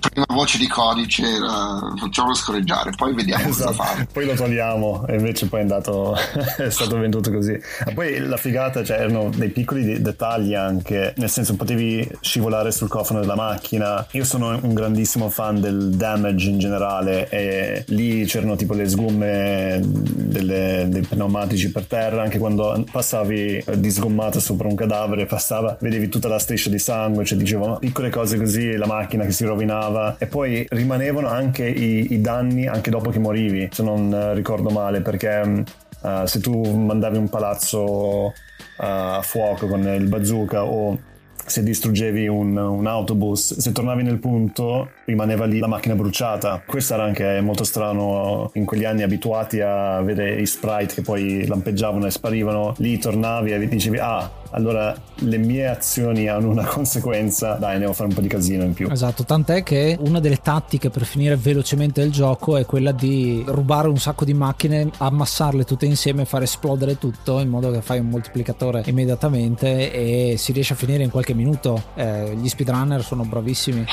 [0.00, 3.72] prima voce di codice era facciamolo scorreggiare, poi vediamo esatto.
[3.72, 4.08] cosa fare.
[4.12, 6.14] Poi lo togliamo e invece poi è andato,
[6.58, 7.58] è stato venduto così.
[7.94, 13.20] Poi la figata, cioè erano dei piccoli dettagli anche, nel senso potevi scivolare sul cofano
[13.20, 14.06] della macchina.
[14.12, 19.80] Io sono un grandissimo fan del damage in generale e lì c'erano tipo le sgomme
[19.82, 26.08] delle, dei pneumatici per terra, anche quando passavi di sgommata sopra un cadavere, passava, vedevi
[26.08, 30.16] tutta la striscia di sangue, cioè dicevo piccole cose così, la macchina che si rovinava
[30.18, 35.00] e poi rimanevano anche i, i danni anche dopo che morivi, se non ricordo male,
[35.00, 35.64] perché
[36.00, 38.32] uh, se tu mandavi un palazzo uh,
[38.76, 40.98] a fuoco con il bazooka o
[41.46, 46.62] se distruggevi un, un, autobus, se tornavi nel punto rimaneva lì la macchina bruciata.
[46.64, 51.46] Questo era anche molto strano in quegli anni abituati a vedere i sprite che poi
[51.46, 52.74] lampeggiavano e sparivano.
[52.78, 57.94] Lì tornavi e dicevi ah allora le mie azioni hanno una conseguenza, dai andiamo a
[57.94, 58.88] fare un po' di casino in più.
[58.90, 63.88] Esatto, tant'è che una delle tattiche per finire velocemente il gioco è quella di rubare
[63.88, 68.08] un sacco di macchine, ammassarle tutte insieme far esplodere tutto in modo che fai un
[68.08, 71.82] moltiplicatore immediatamente e si riesce a finire in qualche minuto.
[71.94, 73.84] Eh, gli speedrunner sono bravissimi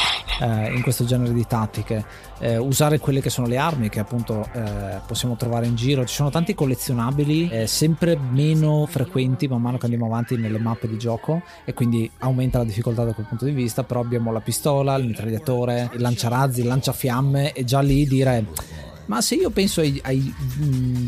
[0.41, 2.29] eh, in questo genere di tattiche.
[2.39, 6.05] Eh, usare quelle che sono le armi che appunto eh, possiamo trovare in giro.
[6.05, 10.87] Ci sono tanti collezionabili eh, sempre meno frequenti man mano che andiamo avanti nelle mappe
[10.87, 13.83] di gioco e quindi aumenta la difficoltà da quel punto di vista.
[13.83, 18.45] Però abbiamo la pistola, il mitragliatore, il lanciarazzi, il lanciafiamme e già lì dire
[19.11, 20.33] ma se io penso ai, ai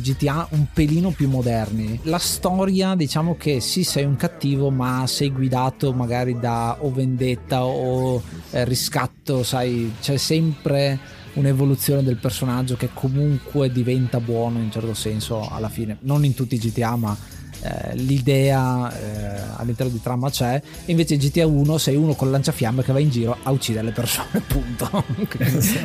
[0.01, 5.31] GTA un pelino più moderni, la storia diciamo che sì sei un cattivo ma sei
[5.31, 10.99] guidato magari da o vendetta o eh, riscatto, sai, c'è sempre
[11.35, 16.33] un'evoluzione del personaggio che comunque diventa buono in un certo senso alla fine, non in
[16.33, 17.17] tutti i GTA ma
[17.63, 22.29] eh, l'idea eh, all'interno di trama c'è e invece in GTA 1 sei uno con
[22.29, 25.03] lanciafiamme che va in giro a uccidere le persone punto.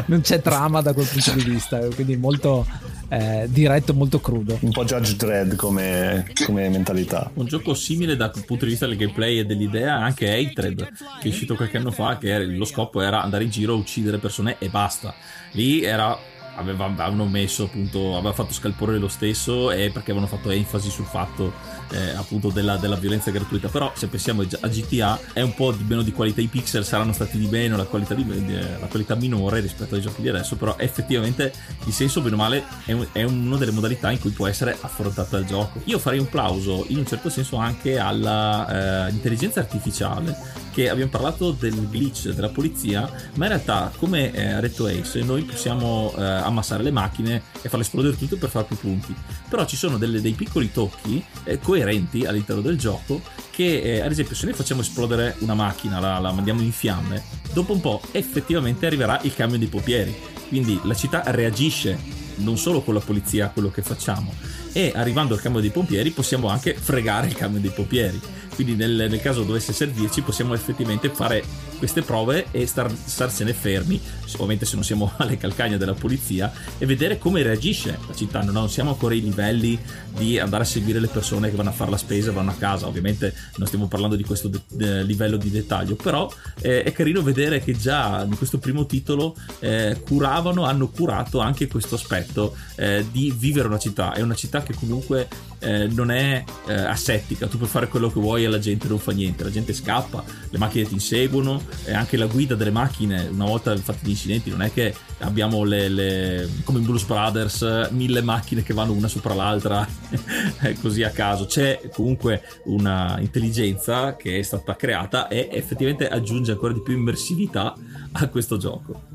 [0.07, 2.67] Non c'è trama da quel punto di vista quindi molto
[3.09, 4.59] eh, diretto molto crudo.
[4.61, 7.31] Un po' Judge Dredd come, come, mentalità.
[7.35, 11.29] Un gioco simile dal punto di vista del gameplay e dell'idea anche Hatred che è
[11.29, 14.69] uscito qualche anno fa che lo scopo era andare in giro a uccidere persone e
[14.69, 15.15] basta.
[15.53, 16.19] Lì era
[16.59, 21.53] avevano messo appunto, aveva fatto scalpore lo stesso e perché avevano fatto enfasi sul fatto
[21.91, 23.69] eh, appunto della, della, violenza gratuita.
[23.69, 27.13] Però se pensiamo a GTA è un po' di meno di qualità, i pixel saranno
[27.13, 30.77] stati di meno, la qualità, di, la qualità minore rispetto ai giochi di adesso, però
[30.79, 31.53] effettivamente
[31.85, 34.77] il senso bene o male è, un, è una delle modalità in cui può essere
[34.81, 35.81] affrontato il gioco.
[35.85, 41.51] Io farei un plauso in un certo senso anche all'intelligenza eh, artificiale che abbiamo parlato
[41.51, 43.01] del glitch della polizia,
[43.35, 47.69] ma in realtà, come eh, ha detto Ace, noi possiamo eh, ammassare le macchine e
[47.69, 49.13] farle esplodere tutto per fare più punti.
[49.49, 54.11] Però ci sono delle, dei piccoli tocchi eh, coerenti all'interno del gioco che eh, ad
[54.11, 58.01] esempio se noi facciamo esplodere una macchina, la, la mandiamo in fiamme, dopo un po'
[58.13, 60.15] effettivamente arriverà il camion dei pompieri.
[60.49, 61.99] Quindi la città reagisce
[62.37, 64.33] non solo con la polizia a quello che facciamo
[64.73, 68.21] e arrivando al camion dei pompieri possiamo anche fregare il camion dei pompieri
[68.55, 71.43] quindi nel, nel, caso dovesse servirci possiamo effettivamente fare
[71.79, 74.01] queste prove e star, starsene fermi
[74.35, 78.69] ovviamente se non siamo alle calcagna della polizia e vedere come reagisce la città non
[78.69, 79.79] siamo ancora ai livelli
[80.17, 82.55] di andare a seguire le persone che vanno a fare la spesa e vanno a
[82.55, 86.93] casa ovviamente non stiamo parlando di questo de- de- livello di dettaglio però eh, è
[86.93, 92.57] carino vedere che già in questo primo titolo eh, curavano hanno curato anche questo aspetto
[92.77, 94.13] eh, di vivere una città.
[94.13, 95.29] È una città che comunque
[95.61, 99.13] eh, non è eh, asettica tu puoi fare quello che vuoi la gente non fa
[99.13, 103.47] niente, la gente scappa, le macchine ti inseguono e anche la guida delle macchine, una
[103.47, 108.23] volta fatti gli incidenti, non è che abbiamo le, le come in Blues Brothers mille
[108.23, 109.87] macchine che vanno una sopra l'altra
[110.81, 116.73] così a caso, c'è comunque una intelligenza che è stata creata e effettivamente aggiunge ancora
[116.73, 117.75] di più immersività
[118.13, 119.08] a questo gioco.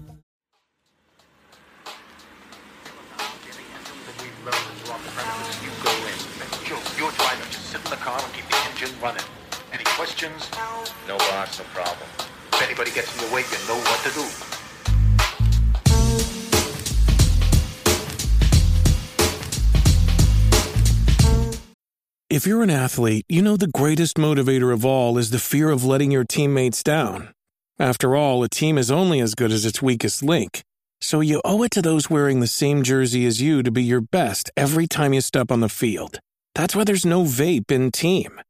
[12.74, 14.26] Anybody gets in your way, you know what to do.
[22.32, 25.86] If you're an athlete, you know the greatest motivator of all is the fear of
[25.86, 27.32] letting your teammates down.
[27.78, 30.63] After all, a team is only as good as its weakest link.
[30.99, 34.01] So you owe it to those wearing the same jersey as you to be your
[34.01, 36.17] best every time you step on the field.
[36.55, 38.41] That's why there's no vape in team.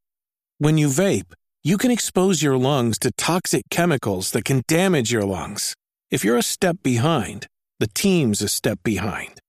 [0.59, 1.33] When you vape,
[1.63, 5.73] you can expose your lungs to toxic chemicals that can damage your lungs.
[6.11, 7.47] If you're a step behind,
[7.79, 9.39] the team's a step behind.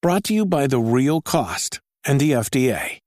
[0.00, 2.98] Brought to you by The Real Cost and the FDA.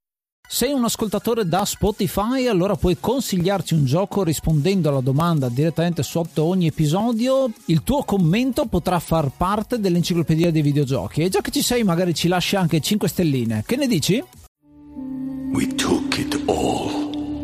[0.49, 6.43] Sei un ascoltatore da Spotify, allora puoi consigliarci un gioco rispondendo alla domanda direttamente sotto
[6.43, 7.51] ogni episodio.
[7.65, 11.21] Il tuo commento potrà far parte dell'enciclopedia dei videogiochi.
[11.21, 13.63] E già che ci sei, magari ci lasci anche 5 stelline.
[13.65, 14.23] Che ne dici?
[15.53, 17.06] We took it all.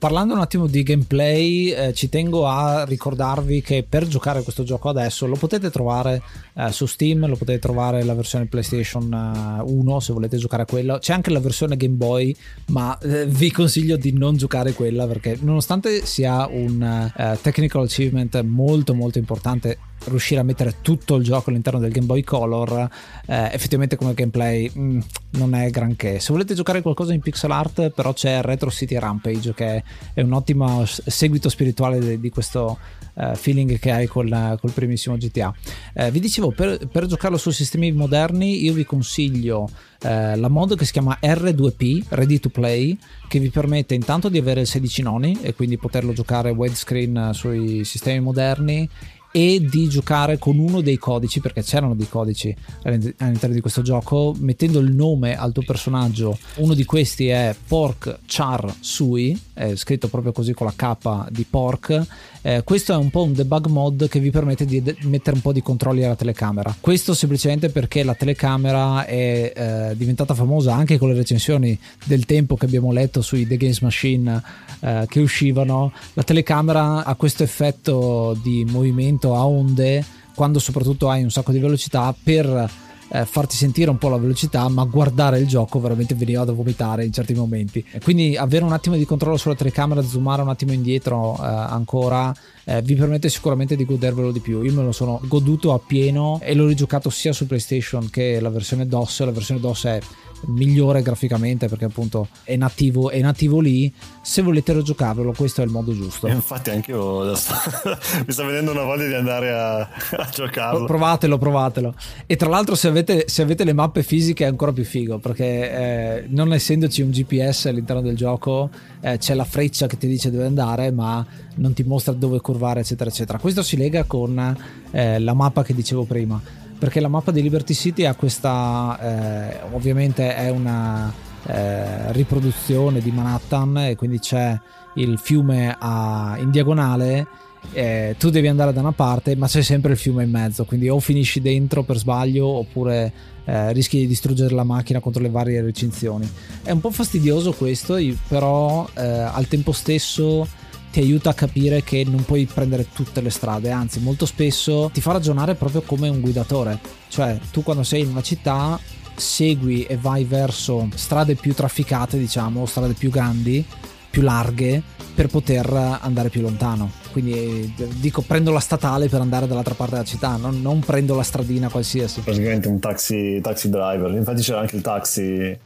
[0.00, 4.88] Parlando un attimo di gameplay, eh, ci tengo a ricordarvi che per giocare questo gioco
[4.88, 6.22] adesso lo potete trovare
[6.54, 10.64] eh, su Steam, lo potete trovare la versione PlayStation 1 eh, se volete giocare a
[10.64, 10.96] quello.
[10.96, 12.34] C'è anche la versione Game Boy,
[12.68, 18.40] ma eh, vi consiglio di non giocare quella perché nonostante sia un uh, technical achievement
[18.40, 19.76] molto molto importante
[20.06, 22.88] riuscire a mettere tutto il gioco all'interno del Game Boy Color
[23.26, 26.20] eh, effettivamente come gameplay mh, mm, non è granché.
[26.20, 29.82] Se volete giocare qualcosa in pixel art però c'è Retro City Rampage che
[30.14, 32.78] è un ottimo seguito spirituale di, di questo
[33.14, 35.52] uh, feeling che hai col, col primissimo GTA
[35.94, 39.68] eh, vi dicevo per, per, giocarlo su sistemi moderni io vi consiglio
[40.02, 42.96] eh, la mod che si chiama R2P Ready to Play
[43.28, 47.84] che vi permette intanto di avere il 16 noni e quindi poterlo giocare widescreen sui
[47.84, 48.88] sistemi moderni
[49.32, 54.34] e di giocare con uno dei codici, perché c'erano dei codici all'interno di questo gioco,
[54.38, 56.38] mettendo il nome al tuo personaggio.
[56.56, 61.46] Uno di questi è Pork Char Sui, è scritto proprio così con la K di
[61.48, 62.06] Pork.
[62.42, 65.42] Eh, questo è un po' un debug mod che vi permette di de- mettere un
[65.42, 66.74] po' di controlli alla telecamera.
[66.80, 72.56] Questo semplicemente perché la telecamera è eh, diventata famosa anche con le recensioni del tempo
[72.56, 74.42] che abbiamo letto sui The Games Machine
[74.80, 75.92] eh, che uscivano.
[76.14, 81.58] La telecamera ha questo effetto di movimento a onde quando soprattutto hai un sacco di
[81.58, 82.70] velocità per
[83.12, 87.04] eh, farti sentire un po' la velocità, ma guardare il gioco veramente veniva da vomitare
[87.04, 87.84] in certi momenti.
[88.02, 92.32] Quindi avere un attimo di controllo sulla telecamera, zoomare un attimo indietro eh, ancora,
[92.64, 94.62] eh, vi permette sicuramente di godervelo di più.
[94.62, 98.50] Io me lo sono goduto a pieno e l'ho rigiocato sia su PlayStation che la
[98.50, 99.24] versione DOS.
[99.24, 100.00] La versione DOS è
[100.46, 103.92] migliore graficamente perché appunto è nativo, è nativo lì
[104.22, 107.54] se volete rigiocarvelo questo è il modo giusto e infatti anche io sto...
[108.26, 111.94] mi sta venendo una voglia di andare a, a giocarlo provatelo provatelo
[112.26, 115.44] e tra l'altro se avete, se avete le mappe fisiche è ancora più figo perché
[115.44, 120.30] eh, non essendoci un GPS all'interno del gioco eh, c'è la freccia che ti dice
[120.30, 121.24] dove andare ma
[121.56, 124.56] non ti mostra dove curvare eccetera eccetera questo si lega con
[124.90, 126.40] eh, la mappa che dicevo prima
[126.78, 131.12] perché la mappa di Liberty City ha questa eh, ovviamente è una
[131.46, 134.58] eh, riproduzione di Manhattan e quindi c'è
[134.94, 137.26] il fiume a, in diagonale
[137.72, 140.88] eh, tu devi andare da una parte, ma c'è sempre il fiume in mezzo, quindi
[140.88, 143.12] o finisci dentro per sbaglio oppure
[143.44, 146.28] eh, rischi di distruggere la macchina contro le varie recinzioni.
[146.62, 147.96] È un po' fastidioso questo,
[148.28, 150.46] però eh, al tempo stesso
[150.90, 155.00] ti aiuta a capire che non puoi prendere tutte le strade, anzi molto spesso ti
[155.00, 156.78] fa ragionare proprio come un guidatore,
[157.08, 158.78] cioè tu quando sei in una città
[159.14, 163.64] segui e vai verso strade più trafficate, diciamo, strade più grandi,
[164.08, 164.82] più larghe
[165.14, 165.70] per poter
[166.00, 166.90] andare più lontano.
[167.12, 171.14] Quindi eh, dico prendo la statale per andare dall'altra parte della città, non, non prendo
[171.14, 172.20] la stradina qualsiasi.
[172.20, 174.10] Praticamente un taxi, taxi driver.
[174.12, 175.58] Infatti c'era anche il taxi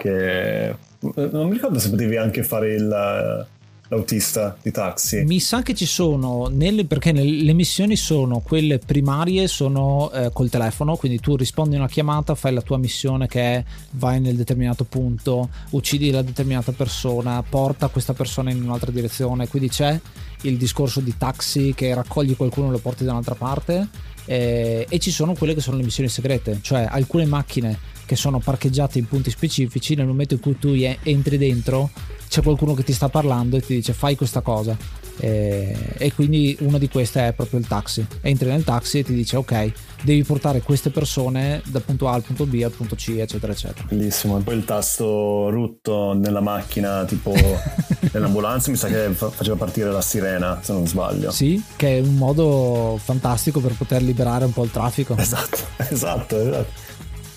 [0.00, 3.46] che non mi ricordo se potevi anche fare il
[3.88, 5.24] l'autista di taxi.
[5.24, 10.50] Mi sa che ci sono, nelle, perché le missioni sono quelle primarie, sono eh, col
[10.50, 14.36] telefono, quindi tu rispondi a una chiamata, fai la tua missione che è vai nel
[14.36, 19.98] determinato punto, uccidi la determinata persona, porta questa persona in un'altra direzione, quindi c'è
[20.42, 23.88] il discorso di taxi che raccogli qualcuno e lo porti da un'altra parte
[24.24, 28.38] eh, e ci sono quelle che sono le missioni segrete, cioè alcune macchine che sono
[28.38, 31.90] parcheggiate in punti specifici, nel momento in cui tu entri dentro
[32.28, 34.76] c'è qualcuno che ti sta parlando e ti dice fai questa cosa.
[35.20, 38.06] E, e, quindi una di queste è proprio il taxi.
[38.20, 39.72] Entri nel taxi e ti dice ok
[40.02, 43.86] devi portare queste persone dal punto A al punto B al punto C eccetera eccetera.
[43.88, 44.38] Bellissimo.
[44.38, 47.34] E poi il tasto rutto nella macchina tipo
[48.12, 51.30] nell'ambulanza mi sa che faceva partire la sirena se non sbaglio.
[51.30, 55.16] Sì che è un modo fantastico per poter liberare un po' il traffico.
[55.16, 56.86] Esatto esatto esatto.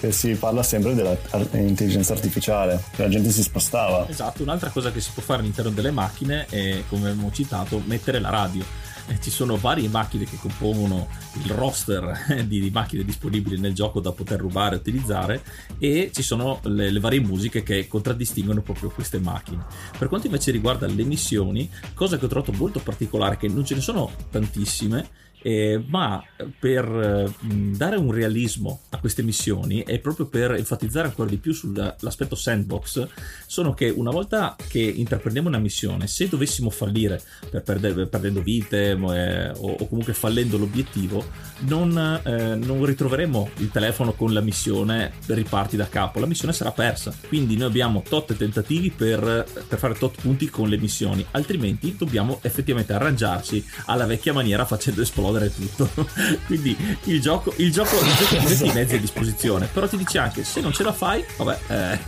[0.01, 4.09] Che si parla sempre dell'intelligenza artificiale, che la gente si spostava.
[4.09, 8.19] Esatto, un'altra cosa che si può fare all'interno delle macchine è, come abbiamo citato, mettere
[8.19, 8.65] la radio.
[9.11, 11.09] Eh, ci sono varie macchine che compongono
[11.43, 15.43] il roster di, di, macchine disponibili nel gioco da poter rubare e utilizzare
[15.79, 19.65] e ci sono le, le, varie musiche che contraddistinguono proprio queste macchine.
[19.97, 23.75] Per quanto invece riguarda le missioni, cosa che ho trovato molto particolare, che non ce
[23.75, 25.09] ne sono tantissime,
[25.41, 26.23] eh, ma
[26.59, 31.53] per eh, dare un realismo a queste missioni e proprio per enfatizzare ancora di più
[31.53, 33.07] sull'aspetto sandbox
[33.47, 38.91] sono che una volta che intraprendiamo una missione se dovessimo fallire per perdere, perdendo vite
[38.91, 41.25] eh, o, o, comunque fallendo l'obiettivo
[41.61, 46.19] non, eh, non, ritroveremo il telefono con la missione riparti da capo.
[46.19, 47.13] La missione sarà persa.
[47.27, 51.25] Quindi noi abbiamo tot tentativi per, per fare tot punti con le missioni.
[51.31, 55.89] Altrimenti dobbiamo effettivamente arrangiarci alla vecchia maniera facendo esplodere esplodere tutto.
[56.45, 56.75] Quindi
[57.05, 60.17] il gioco, il gioco, il gioco ti mette i mezzi a disposizione, però ti dice
[60.17, 61.59] anche se non ce la fai, vabbè.
[61.67, 61.99] Eh.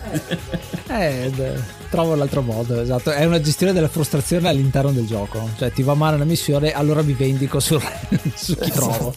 [0.88, 3.12] eh trovo l'altro modo, esatto.
[3.12, 5.50] È una gestione della frustrazione all'interno del gioco.
[5.58, 7.80] Cioè ti va male una missione, allora mi vendico su,
[8.36, 9.16] su chi trovo.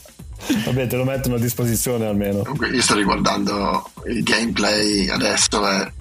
[0.65, 2.41] Vabbè, te lo mettono a disposizione almeno.
[2.41, 5.93] Comunque, io sto riguardando il gameplay adesso e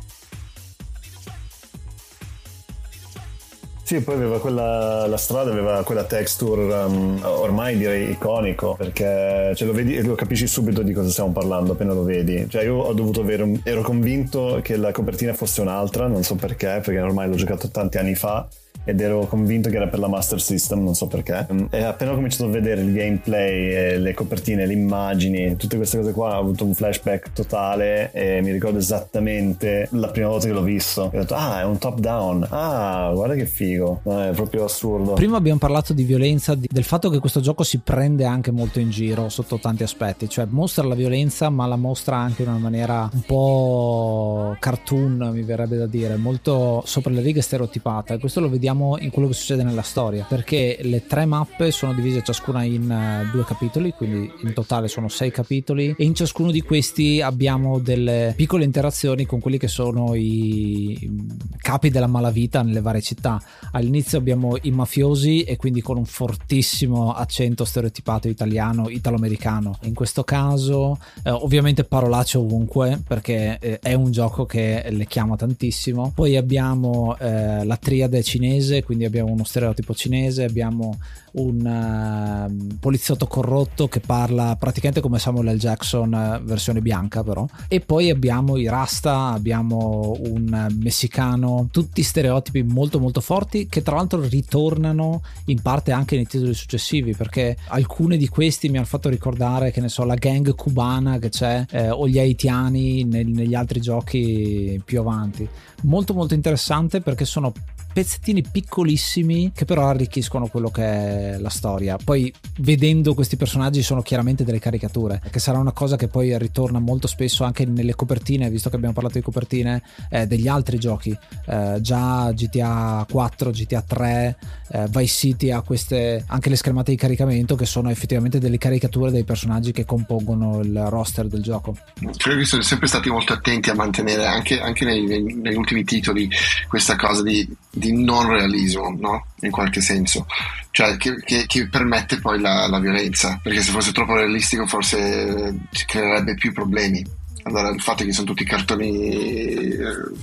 [3.86, 9.68] Sì, poi aveva quella, la strada aveva quella texture um, ormai direi iconico perché cioè,
[9.68, 12.50] lo vedi lo capisci subito di cosa stiamo parlando appena lo vedi.
[12.50, 16.34] Cioè io ho dovuto avere un, ero convinto che la copertina fosse un'altra, non so
[16.34, 18.48] perché, perché ormai l'ho giocato tanti anni fa
[18.86, 21.46] ed ero convinto che era per la Master System, non so perché.
[21.72, 26.12] E appena ho cominciato a vedere il gameplay, le copertine, le immagini, tutte queste cose
[26.12, 30.62] qua, ho avuto un flashback totale e mi ricordo esattamente la prima volta che l'ho
[30.62, 31.04] visto.
[31.04, 35.14] ho detto, ah, è un top down, ah, guarda che figo, no, è proprio assurdo.
[35.14, 38.80] Prima abbiamo parlato di violenza, di, del fatto che questo gioco si prende anche molto
[38.80, 42.60] in giro sotto tanti aspetti, cioè mostra la violenza ma la mostra anche in una
[42.60, 48.40] maniera un po' cartoon, mi verrebbe da dire, molto sopra le righe stereotipata e questo
[48.40, 52.22] lo vediamo vediamo in quello che succede nella storia, perché le tre mappe sono divise
[52.22, 56.62] ciascuna in uh, due capitoli, quindi in totale sono sei capitoli e in ciascuno di
[56.62, 61.10] questi abbiamo delle piccole interazioni con quelli che sono i
[61.58, 63.42] capi della malavita nelle varie città.
[63.72, 69.78] All'inizio abbiamo i mafiosi e quindi con un fortissimo accento stereotipato italiano, italo-americano.
[69.84, 75.36] In questo caso eh, ovviamente parolacce ovunque perché eh, è un gioco che le chiama
[75.36, 76.12] tantissimo.
[76.14, 80.98] Poi abbiamo eh, la triade cinese cinese, quindi abbiamo uno stereotipo cinese, abbiamo
[81.34, 85.58] un uh, poliziotto corrotto che parla praticamente come Samuel L.
[85.58, 92.64] Jackson uh, versione bianca però e poi abbiamo i Rasta, abbiamo un messicano, tutti stereotipi
[92.64, 98.18] molto molto forti che tra l'altro ritornano in parte anche nei titoli successivi perché alcuni
[98.18, 101.90] di questi mi hanno fatto ricordare che ne so la gang cubana che c'è eh,
[101.90, 105.48] o gli haitiani nel, negli altri giochi più avanti
[105.82, 107.52] molto molto interessante perché sono
[107.96, 111.96] pezzettini piccolissimi che però arricchiscono quello che è la storia.
[112.04, 116.80] Poi vedendo questi personaggi sono chiaramente delle caricature, che sarà una cosa che poi ritorna
[116.80, 121.18] molto spesso anche nelle copertine, visto che abbiamo parlato di copertine eh, degli altri giochi.
[121.46, 124.38] Eh, già GTA 4, GTA 3,
[124.72, 129.10] eh, Vice City ha queste anche le schermate di caricamento che sono effettivamente delle caricature
[129.10, 131.78] dei personaggi che compongono il roster del gioco.
[132.18, 135.86] Credo che sono sempre stati molto attenti a mantenere anche, anche nei, nei, negli ultimi
[135.86, 136.30] titoli
[136.68, 139.26] questa cosa di, di non realismo, no?
[139.42, 140.26] in qualche senso,
[140.72, 145.54] cioè che, che, che permette poi la, la, violenza, perché se fosse troppo realistico forse
[145.86, 147.06] creerebbe più problemi
[147.48, 149.78] allora il fatto che sono tutti cartoni eh,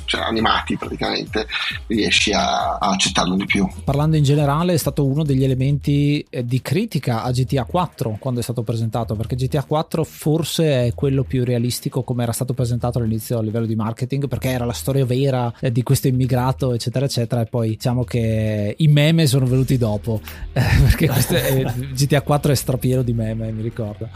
[0.07, 1.47] cioè, animati praticamente
[1.87, 3.69] riesci a, a, accettarlo di più.
[3.85, 8.41] Parlando in generale è stato uno degli elementi eh, di critica a GTA 4 quando
[8.41, 12.99] è stato presentato perché GTA 4 forse è quello più realistico come era stato presentato
[12.99, 17.05] all'inizio a livello di marketing perché era la storia vera eh, di questo immigrato eccetera
[17.05, 20.21] eccetera e poi diciamo che i meme sono venuti dopo
[20.53, 24.09] perché è, GTA 4 è strapieno di meme mi ricordo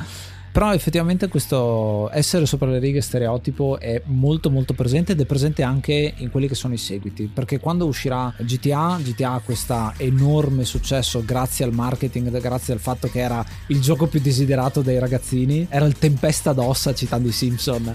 [0.56, 5.62] però effettivamente questo essere sopra le righe stereotipo è molto molto presente ed è presente
[5.62, 7.30] anche in quelli che sono i seguiti.
[7.30, 13.10] Perché quando uscirà GTA GTA ha questo enorme successo grazie al marketing grazie al fatto
[13.10, 15.66] che era il gioco più desiderato dai ragazzini.
[15.68, 17.92] Era il tempesta d'ossa citando i Simpson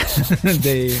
[0.62, 0.98] dei,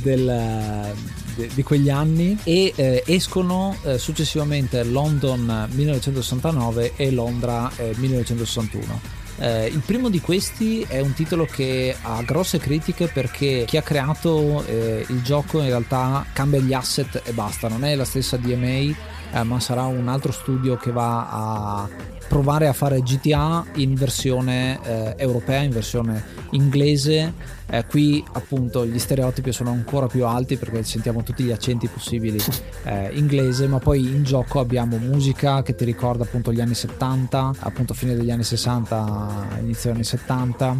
[0.00, 0.94] del,
[1.34, 2.38] de, di quegli anni.
[2.44, 10.20] E eh, escono eh, successivamente London 1969 e Londra eh, 1961 eh, il primo di
[10.20, 15.60] questi è un titolo che ha grosse critiche perché chi ha creato eh, il gioco
[15.60, 18.94] in realtà cambia gli asset e basta, non è la stessa DMA,
[19.36, 21.88] eh, ma sarà un altro studio che va a
[22.26, 27.54] provare a fare GTA in versione eh, europea, in versione inglese.
[27.68, 32.38] Eh, qui appunto gli stereotipi sono ancora più alti perché sentiamo tutti gli accenti possibili
[32.84, 37.52] eh, inglese, ma poi in gioco abbiamo musica che ti ricorda appunto gli anni 70,
[37.58, 40.78] appunto fine degli anni 60, inizio degli anni 70.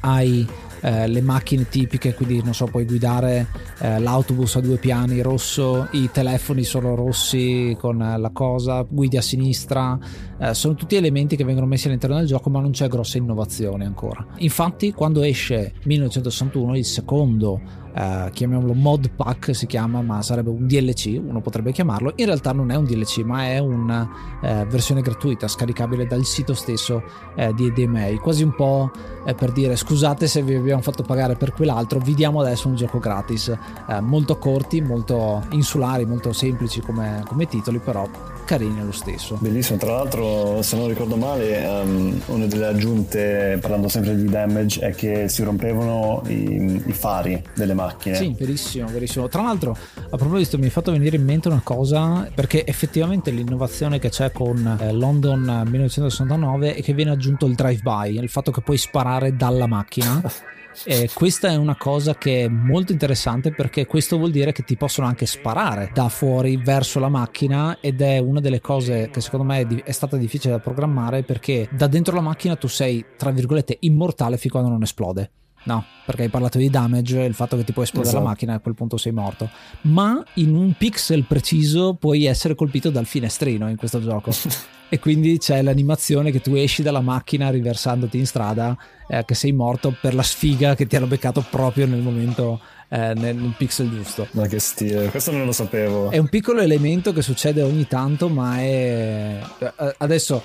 [0.00, 0.48] Hai
[0.80, 5.88] eh, le macchine tipiche, quindi non so, puoi guidare eh, l'autobus a due piani rosso,
[5.92, 9.98] i telefoni sono rossi con eh, la cosa, guidi a sinistra,
[10.38, 13.84] eh, sono tutti elementi che vengono messi all'interno del gioco, ma non c'è grossa innovazione
[13.84, 14.26] ancora.
[14.38, 17.60] Infatti, quando esce 1961, il secondo
[17.92, 22.52] Uh, chiamiamolo mod pack si chiama ma sarebbe un DLC uno potrebbe chiamarlo in realtà
[22.52, 24.08] non è un DLC ma è una
[24.40, 27.02] uh, versione gratuita scaricabile dal sito stesso
[27.34, 28.92] uh, di EDMA quasi un po'
[29.36, 32.98] per dire scusate se vi abbiamo fatto pagare per quell'altro vi diamo adesso un gioco
[32.98, 33.52] gratis
[34.00, 38.08] molto corti molto insulari molto semplici come, come titoli però
[38.50, 39.36] carini lo stesso.
[39.38, 44.80] Bellissimo, tra l'altro se non ricordo male um, una delle aggiunte, parlando sempre di damage,
[44.80, 47.79] è che si rompevano i, i fari delle macchine.
[48.14, 49.28] Sì, verissimo, verissimo.
[49.28, 49.76] Tra l'altro
[50.10, 54.32] a proposito mi è fatto venire in mente una cosa, perché effettivamente l'innovazione che c'è
[54.32, 59.36] con eh, London 1969 è che viene aggiunto il drive-by, il fatto che puoi sparare
[59.36, 60.22] dalla macchina.
[60.84, 64.76] E questa è una cosa che è molto interessante perché questo vuol dire che ti
[64.76, 69.44] possono anche sparare da fuori verso la macchina ed è una delle cose che secondo
[69.44, 73.78] me è, stata difficile da programmare perché da dentro la macchina tu sei tra virgolette
[73.80, 75.30] immortale fin quando non esplode.
[75.64, 78.24] No, perché hai parlato di damage, il fatto che ti può esplodere esatto.
[78.24, 79.50] la macchina e a quel punto sei morto.
[79.82, 84.32] Ma in un pixel preciso puoi essere colpito dal finestrino in questo gioco.
[84.88, 89.52] e quindi c'è l'animazione che tu esci dalla macchina riversandoti in strada, eh, che sei
[89.52, 92.60] morto per la sfiga che ti hanno beccato proprio nel momento
[92.92, 94.26] eh, nel, pixel giusto.
[94.32, 96.10] Ma che stile, questo non lo sapevo.
[96.10, 99.40] È un piccolo elemento che succede ogni tanto, ma è.
[99.58, 100.42] Eh, adesso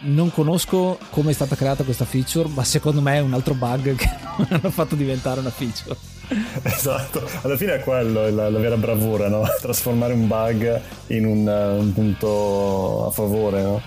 [0.00, 3.94] non conosco come è stata creata questa feature, ma secondo me è un altro bug
[3.96, 4.10] che
[4.48, 5.96] hanno fatto diventare una feature.
[6.62, 9.44] Esatto, alla fine è quello la, la vera bravura, no?
[9.60, 13.80] Trasformare un bug in un, un punto a favore, no?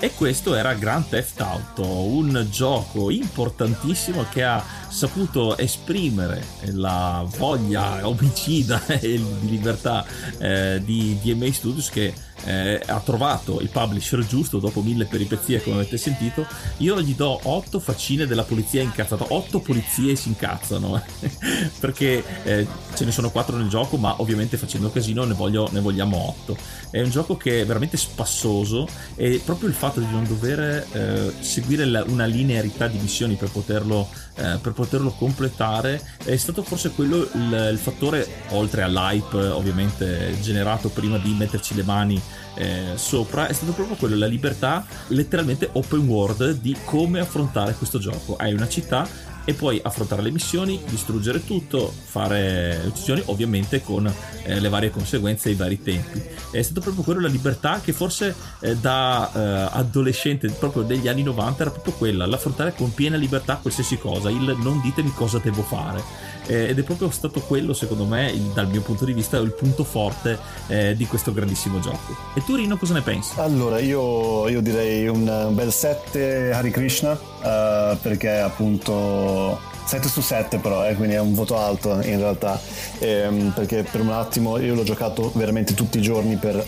[0.00, 8.06] E questo era Grand Theft Auto, un gioco importantissimo che ha saputo esprimere la voglia
[8.06, 10.06] omicida e di libertà
[10.38, 15.76] eh, di DMA Studios che eh, ha trovato il publisher giusto dopo mille peripezie come
[15.76, 16.46] avete sentito.
[16.78, 19.26] Io gli do 8 faccine della polizia incazzata.
[19.28, 21.02] 8 polizie si incazzano
[21.80, 25.80] perché eh, ce ne sono 4 nel gioco ma ovviamente facendo casino ne, voglio, ne
[25.80, 26.56] vogliamo 8
[26.90, 31.34] è un gioco che è veramente spassoso e proprio il fatto di non dover eh,
[31.40, 34.08] seguire la, una linearità di missioni per poterlo,
[34.38, 40.88] eh, per poterlo completare è stato forse quello il, il fattore oltre all'hype ovviamente generato
[40.88, 42.22] prima di metterci le mani
[42.58, 47.98] eh, sopra è stato proprio quello, la libertà letteralmente open world di come affrontare questo
[47.98, 48.36] gioco.
[48.36, 49.06] Hai una città
[49.48, 54.06] e poi affrontare le missioni, distruggere tutto, fare uccisioni, ovviamente con
[54.42, 56.22] eh, le varie conseguenze e i vari tempi.
[56.50, 61.22] È stato proprio quello la libertà che forse eh, da eh, adolescente proprio degli anni
[61.22, 65.62] 90 era proprio quella, l'affrontare con piena libertà qualsiasi cosa, il non ditemi cosa devo
[65.62, 66.02] fare.
[66.46, 69.52] Eh, ed è proprio stato quello, secondo me, il, dal mio punto di vista, il
[69.52, 72.14] punto forte eh, di questo grandissimo gioco.
[72.34, 73.32] E tu, Rino, cosa ne pensi?
[73.38, 79.37] Allora, io, io direi un bel 7 Hari Krishna, uh, perché appunto
[79.84, 82.60] 7 su 7 però, eh, quindi è un voto alto in realtà,
[82.98, 86.64] ehm, perché per un attimo io l'ho giocato veramente tutti i giorni per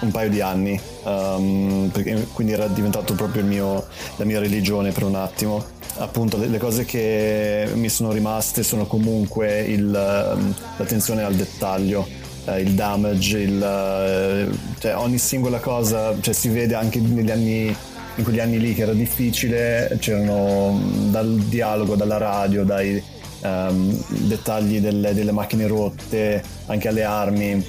[0.00, 5.04] un paio di anni, um, perché, quindi era diventato proprio mio, la mia religione per
[5.04, 5.64] un attimo.
[5.96, 12.06] Appunto le, cose che mi sono rimaste sono comunque il, ehm, l'attenzione al dettaglio
[12.48, 14.48] eh, il damage il, eh,
[14.78, 17.76] cioè ogni singola cosa cioè si vede anche negli anni
[18.18, 23.02] in quegli anni lì che era difficile c'erano dal dialogo dalla radio dai
[23.42, 27.62] um, dettagli delle, delle, macchine rotte anche alle armi uh,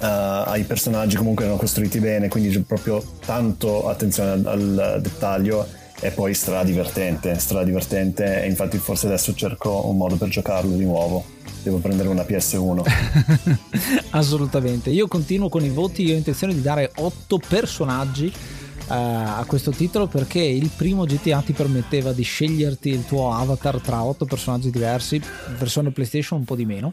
[0.00, 6.10] ai personaggi comunque erano costruiti bene quindi c'è proprio tanto attenzione al, al dettaglio e
[6.10, 10.84] poi stra divertente, stra divertente e infatti forse adesso cerco un modo per giocarlo di
[10.84, 11.24] nuovo.
[11.62, 12.82] Devo prendere una PS1.
[14.10, 14.90] Assolutamente.
[14.90, 18.32] Io continuo con i voti, io ho intenzione di dare 8 personaggi
[18.88, 24.04] a questo titolo perché il primo GTA ti permetteva di sceglierti il tuo avatar tra
[24.04, 25.20] 8 personaggi diversi,
[25.58, 26.92] versione PlayStation un po' di meno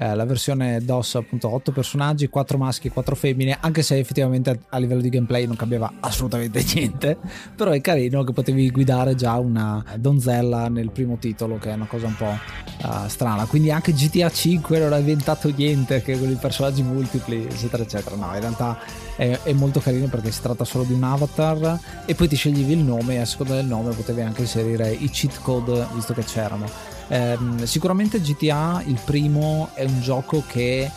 [0.00, 4.60] eh, la versione DOS appunto 8 personaggi, 4 maschi e 4 femmine, anche se effettivamente
[4.70, 7.18] a livello di gameplay non cambiava assolutamente niente,
[7.54, 11.84] però è carino che potevi guidare già una donzella nel primo titolo, che è una
[11.84, 12.34] cosa un po'
[12.82, 13.44] uh, strana.
[13.44, 18.16] Quindi anche GTA 5 non ha inventato niente, che con i personaggi multipli, eccetera, eccetera.
[18.16, 18.78] No, in realtà
[19.16, 22.72] è, è, molto carino perché si tratta solo di un avatar e poi ti sceglievi
[22.72, 26.24] il nome e a seconda del nome potevi anche inserire i cheat code, visto che
[26.24, 26.89] c'erano.
[27.10, 30.88] Eh, sicuramente GTA, il primo, è un gioco che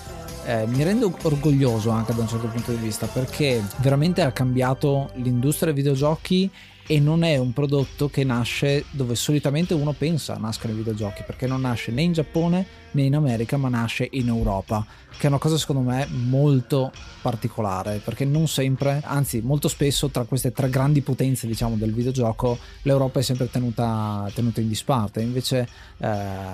[0.46, 5.10] eh, mi rende orgoglioso anche da un certo punto di vista perché veramente ha cambiato
[5.16, 6.50] l'industria dei videogiochi
[6.88, 11.48] e non è un prodotto che nasce dove solitamente uno pensa nascano i videogiochi perché
[11.48, 14.86] non nasce né in Giappone né in America ma nasce in Europa
[15.18, 20.26] che è una cosa secondo me molto particolare perché non sempre anzi molto spesso tra
[20.26, 25.22] queste tre grandi potenze diciamo del videogioco l'Europa è sempre tenuta, tenuta in disparte.
[25.22, 25.68] Invece
[25.98, 26.08] eh,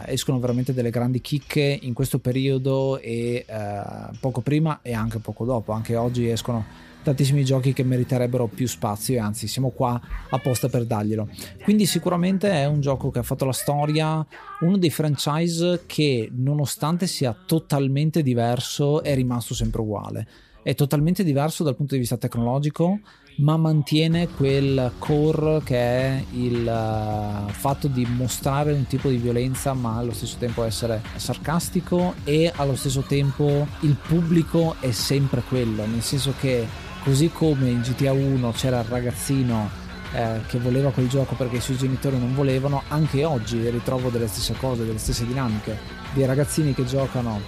[0.05, 3.81] escono veramente delle grandi chicche in questo periodo e eh,
[4.19, 5.71] poco prima e anche poco dopo.
[5.71, 10.85] Anche oggi escono tantissimi giochi che meriterebbero più spazio e anzi siamo qua apposta per
[10.85, 11.27] darglielo.
[11.63, 14.25] Quindi sicuramente è un gioco che ha fatto la storia,
[14.61, 20.27] uno dei franchise che nonostante sia totalmente diverso è rimasto sempre uguale.
[20.61, 22.99] È totalmente diverso dal punto di vista tecnologico,
[23.39, 29.73] ma mantiene quel core che è il uh, fatto di mostrare un tipo di violenza
[29.73, 35.85] ma allo stesso tempo essere sarcastico e allo stesso tempo il pubblico è sempre quello,
[35.85, 36.67] nel senso che
[37.03, 39.69] così come in GTA 1 c'era il ragazzino
[40.13, 44.27] eh, che voleva quel gioco perché i suoi genitori non volevano, anche oggi ritrovo delle
[44.27, 45.77] stesse cose, delle stesse dinamiche,
[46.13, 47.39] dei ragazzini che giocano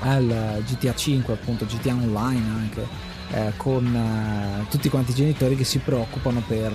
[0.00, 2.86] al GTA 5, appunto GTA Online anche,
[3.32, 6.72] eh, con eh, tutti quanti i genitori che si preoccupano per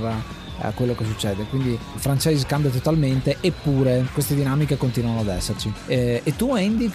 [0.62, 1.46] a quello che succede.
[1.50, 5.72] Quindi il franchise cambia totalmente, eppure queste dinamiche continuano ad esserci.
[5.88, 6.92] Eh, e tu, Andy,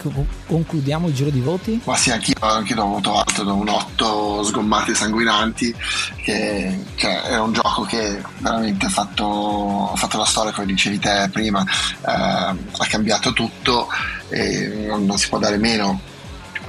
[0.47, 1.81] concludiamo il giro di voti?
[1.85, 5.75] Ma sì, anch'io, anch'io do un voto alto, do un 8 sgommati sanguinanti,
[6.23, 11.29] che cioè, è un gioco che veramente ha fatto, fatto la storia, come dicevi te
[11.33, 13.89] prima, eh, ha cambiato tutto
[14.29, 16.01] e non, non si può dare meno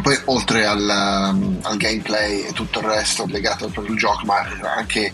[0.01, 4.35] poi oltre al, al, gameplay e tutto il resto legato al proprio gioco, ma
[4.75, 5.13] anche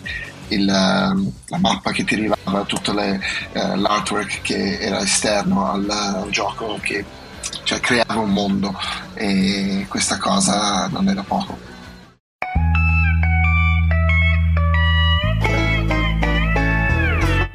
[0.50, 3.20] il, ehm, la mappa che ti arrivava, tutto le,
[3.54, 7.04] uh, l'artwork che era esterno al, al gioco, che
[7.64, 8.74] cioè, creava un mondo
[9.14, 11.76] e questa cosa non era poco.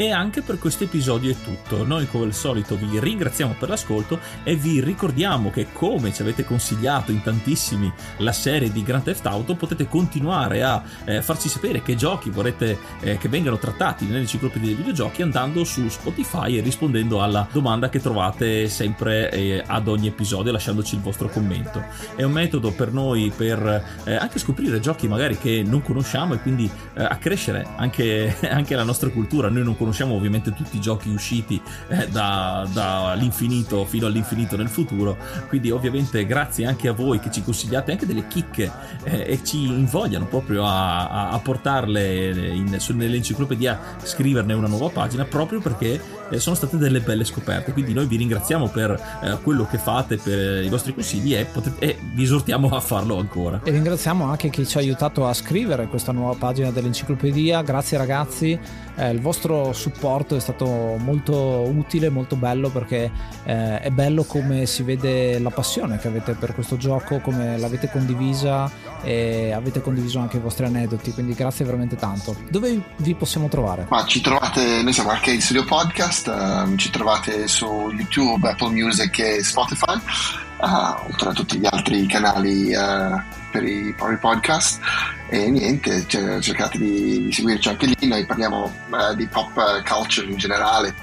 [0.02, 1.86] E anche per questo episodio è tutto.
[1.86, 6.44] Noi come al solito vi ringraziamo per l'ascolto e vi ricordiamo che come ci avete
[6.44, 11.82] consigliato in tantissimi la serie di Grand Theft Auto potete continuare a eh, farci sapere
[11.82, 17.22] che giochi vorrete eh, che vengano trattati nell'enciclopedia dei videogiochi andando su Spotify e rispondendo
[17.22, 21.80] alla domanda che trovate sempre eh, ad ogni episodio lasciandoci il vostro commento.
[22.16, 26.40] È un metodo per noi per eh, anche scoprire giochi magari che non conosciamo e
[26.40, 29.48] quindi eh, accrescere anche, anche la nostra cultura.
[29.48, 34.68] Noi non conosciamo conosciamo ovviamente tutti i giochi usciti eh, da, dall'infinito fino all'infinito nel
[34.68, 35.18] futuro,
[35.48, 38.70] quindi ovviamente grazie anche a voi che ci consigliate anche delle chicche
[39.04, 45.24] eh, e ci invogliano proprio a, a, a portarle in, nell'enciclopedia, scriverne una nuova pagina
[45.24, 46.00] proprio perché
[46.32, 47.72] eh, sono state delle belle scoperte.
[47.72, 48.90] Quindi noi vi ringraziamo per
[49.22, 53.18] eh, quello che fate, per i vostri consigli e, potete, e vi esortiamo a farlo
[53.18, 53.60] ancora.
[53.62, 57.62] E ringraziamo anche chi ci ha aiutato a scrivere questa nuova pagina dell'enciclopedia.
[57.62, 58.58] Grazie ragazzi
[58.96, 60.66] eh, il vostro supporto è stato
[60.98, 63.10] molto utile, molto bello perché
[63.44, 67.90] eh, è bello come si vede la passione che avete per questo gioco, come l'avete
[67.90, 68.70] condivisa
[69.02, 72.36] e avete condiviso anche i vostri aneddoti, quindi grazie veramente tanto.
[72.50, 73.86] Dove vi possiamo trovare?
[73.88, 79.18] Ma ci trovate, noi siamo Arcade Studio Podcast, um, ci trovate su YouTube, Apple Music
[79.18, 83.20] e Spotify, uh, oltre a tutti gli altri canali uh,
[83.50, 84.80] per i propri podcast.
[85.28, 90.26] E niente, cioè, cercate di, di, seguirci anche lì, noi parliamo uh, di pop culture
[90.26, 90.94] in generale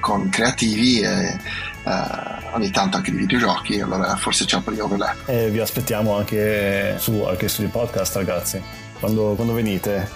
[0.00, 1.36] con creativi e
[2.52, 5.28] ogni tanto anche di videogiochi, allora forse c'è un po' di overlap.
[5.28, 8.62] E vi aspettiamo anche su Arche Studio Podcast ragazzi,
[9.00, 10.08] quando, quando venite.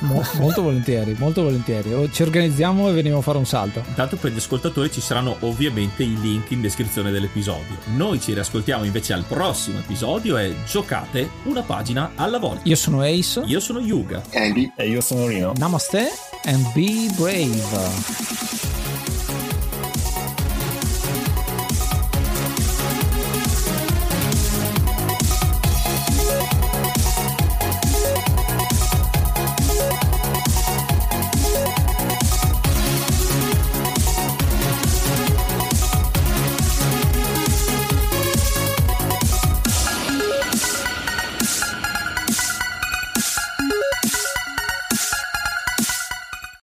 [0.00, 2.10] Mo- molto volentieri, molto volentieri.
[2.12, 3.82] Ci organizziamo e veniamo a fare un salto.
[3.86, 7.76] Intanto per gli ascoltatori ci saranno ovviamente i link in descrizione dell'episodio.
[7.94, 12.62] Noi ci riascoltiamo invece al prossimo episodio e giocate una pagina alla volta.
[12.64, 13.42] Io sono Ace.
[13.46, 14.22] Io sono Yuga.
[14.34, 14.72] Andy.
[14.76, 15.52] E io sono Rino.
[15.56, 16.08] Namaste
[16.44, 19.17] and be brave.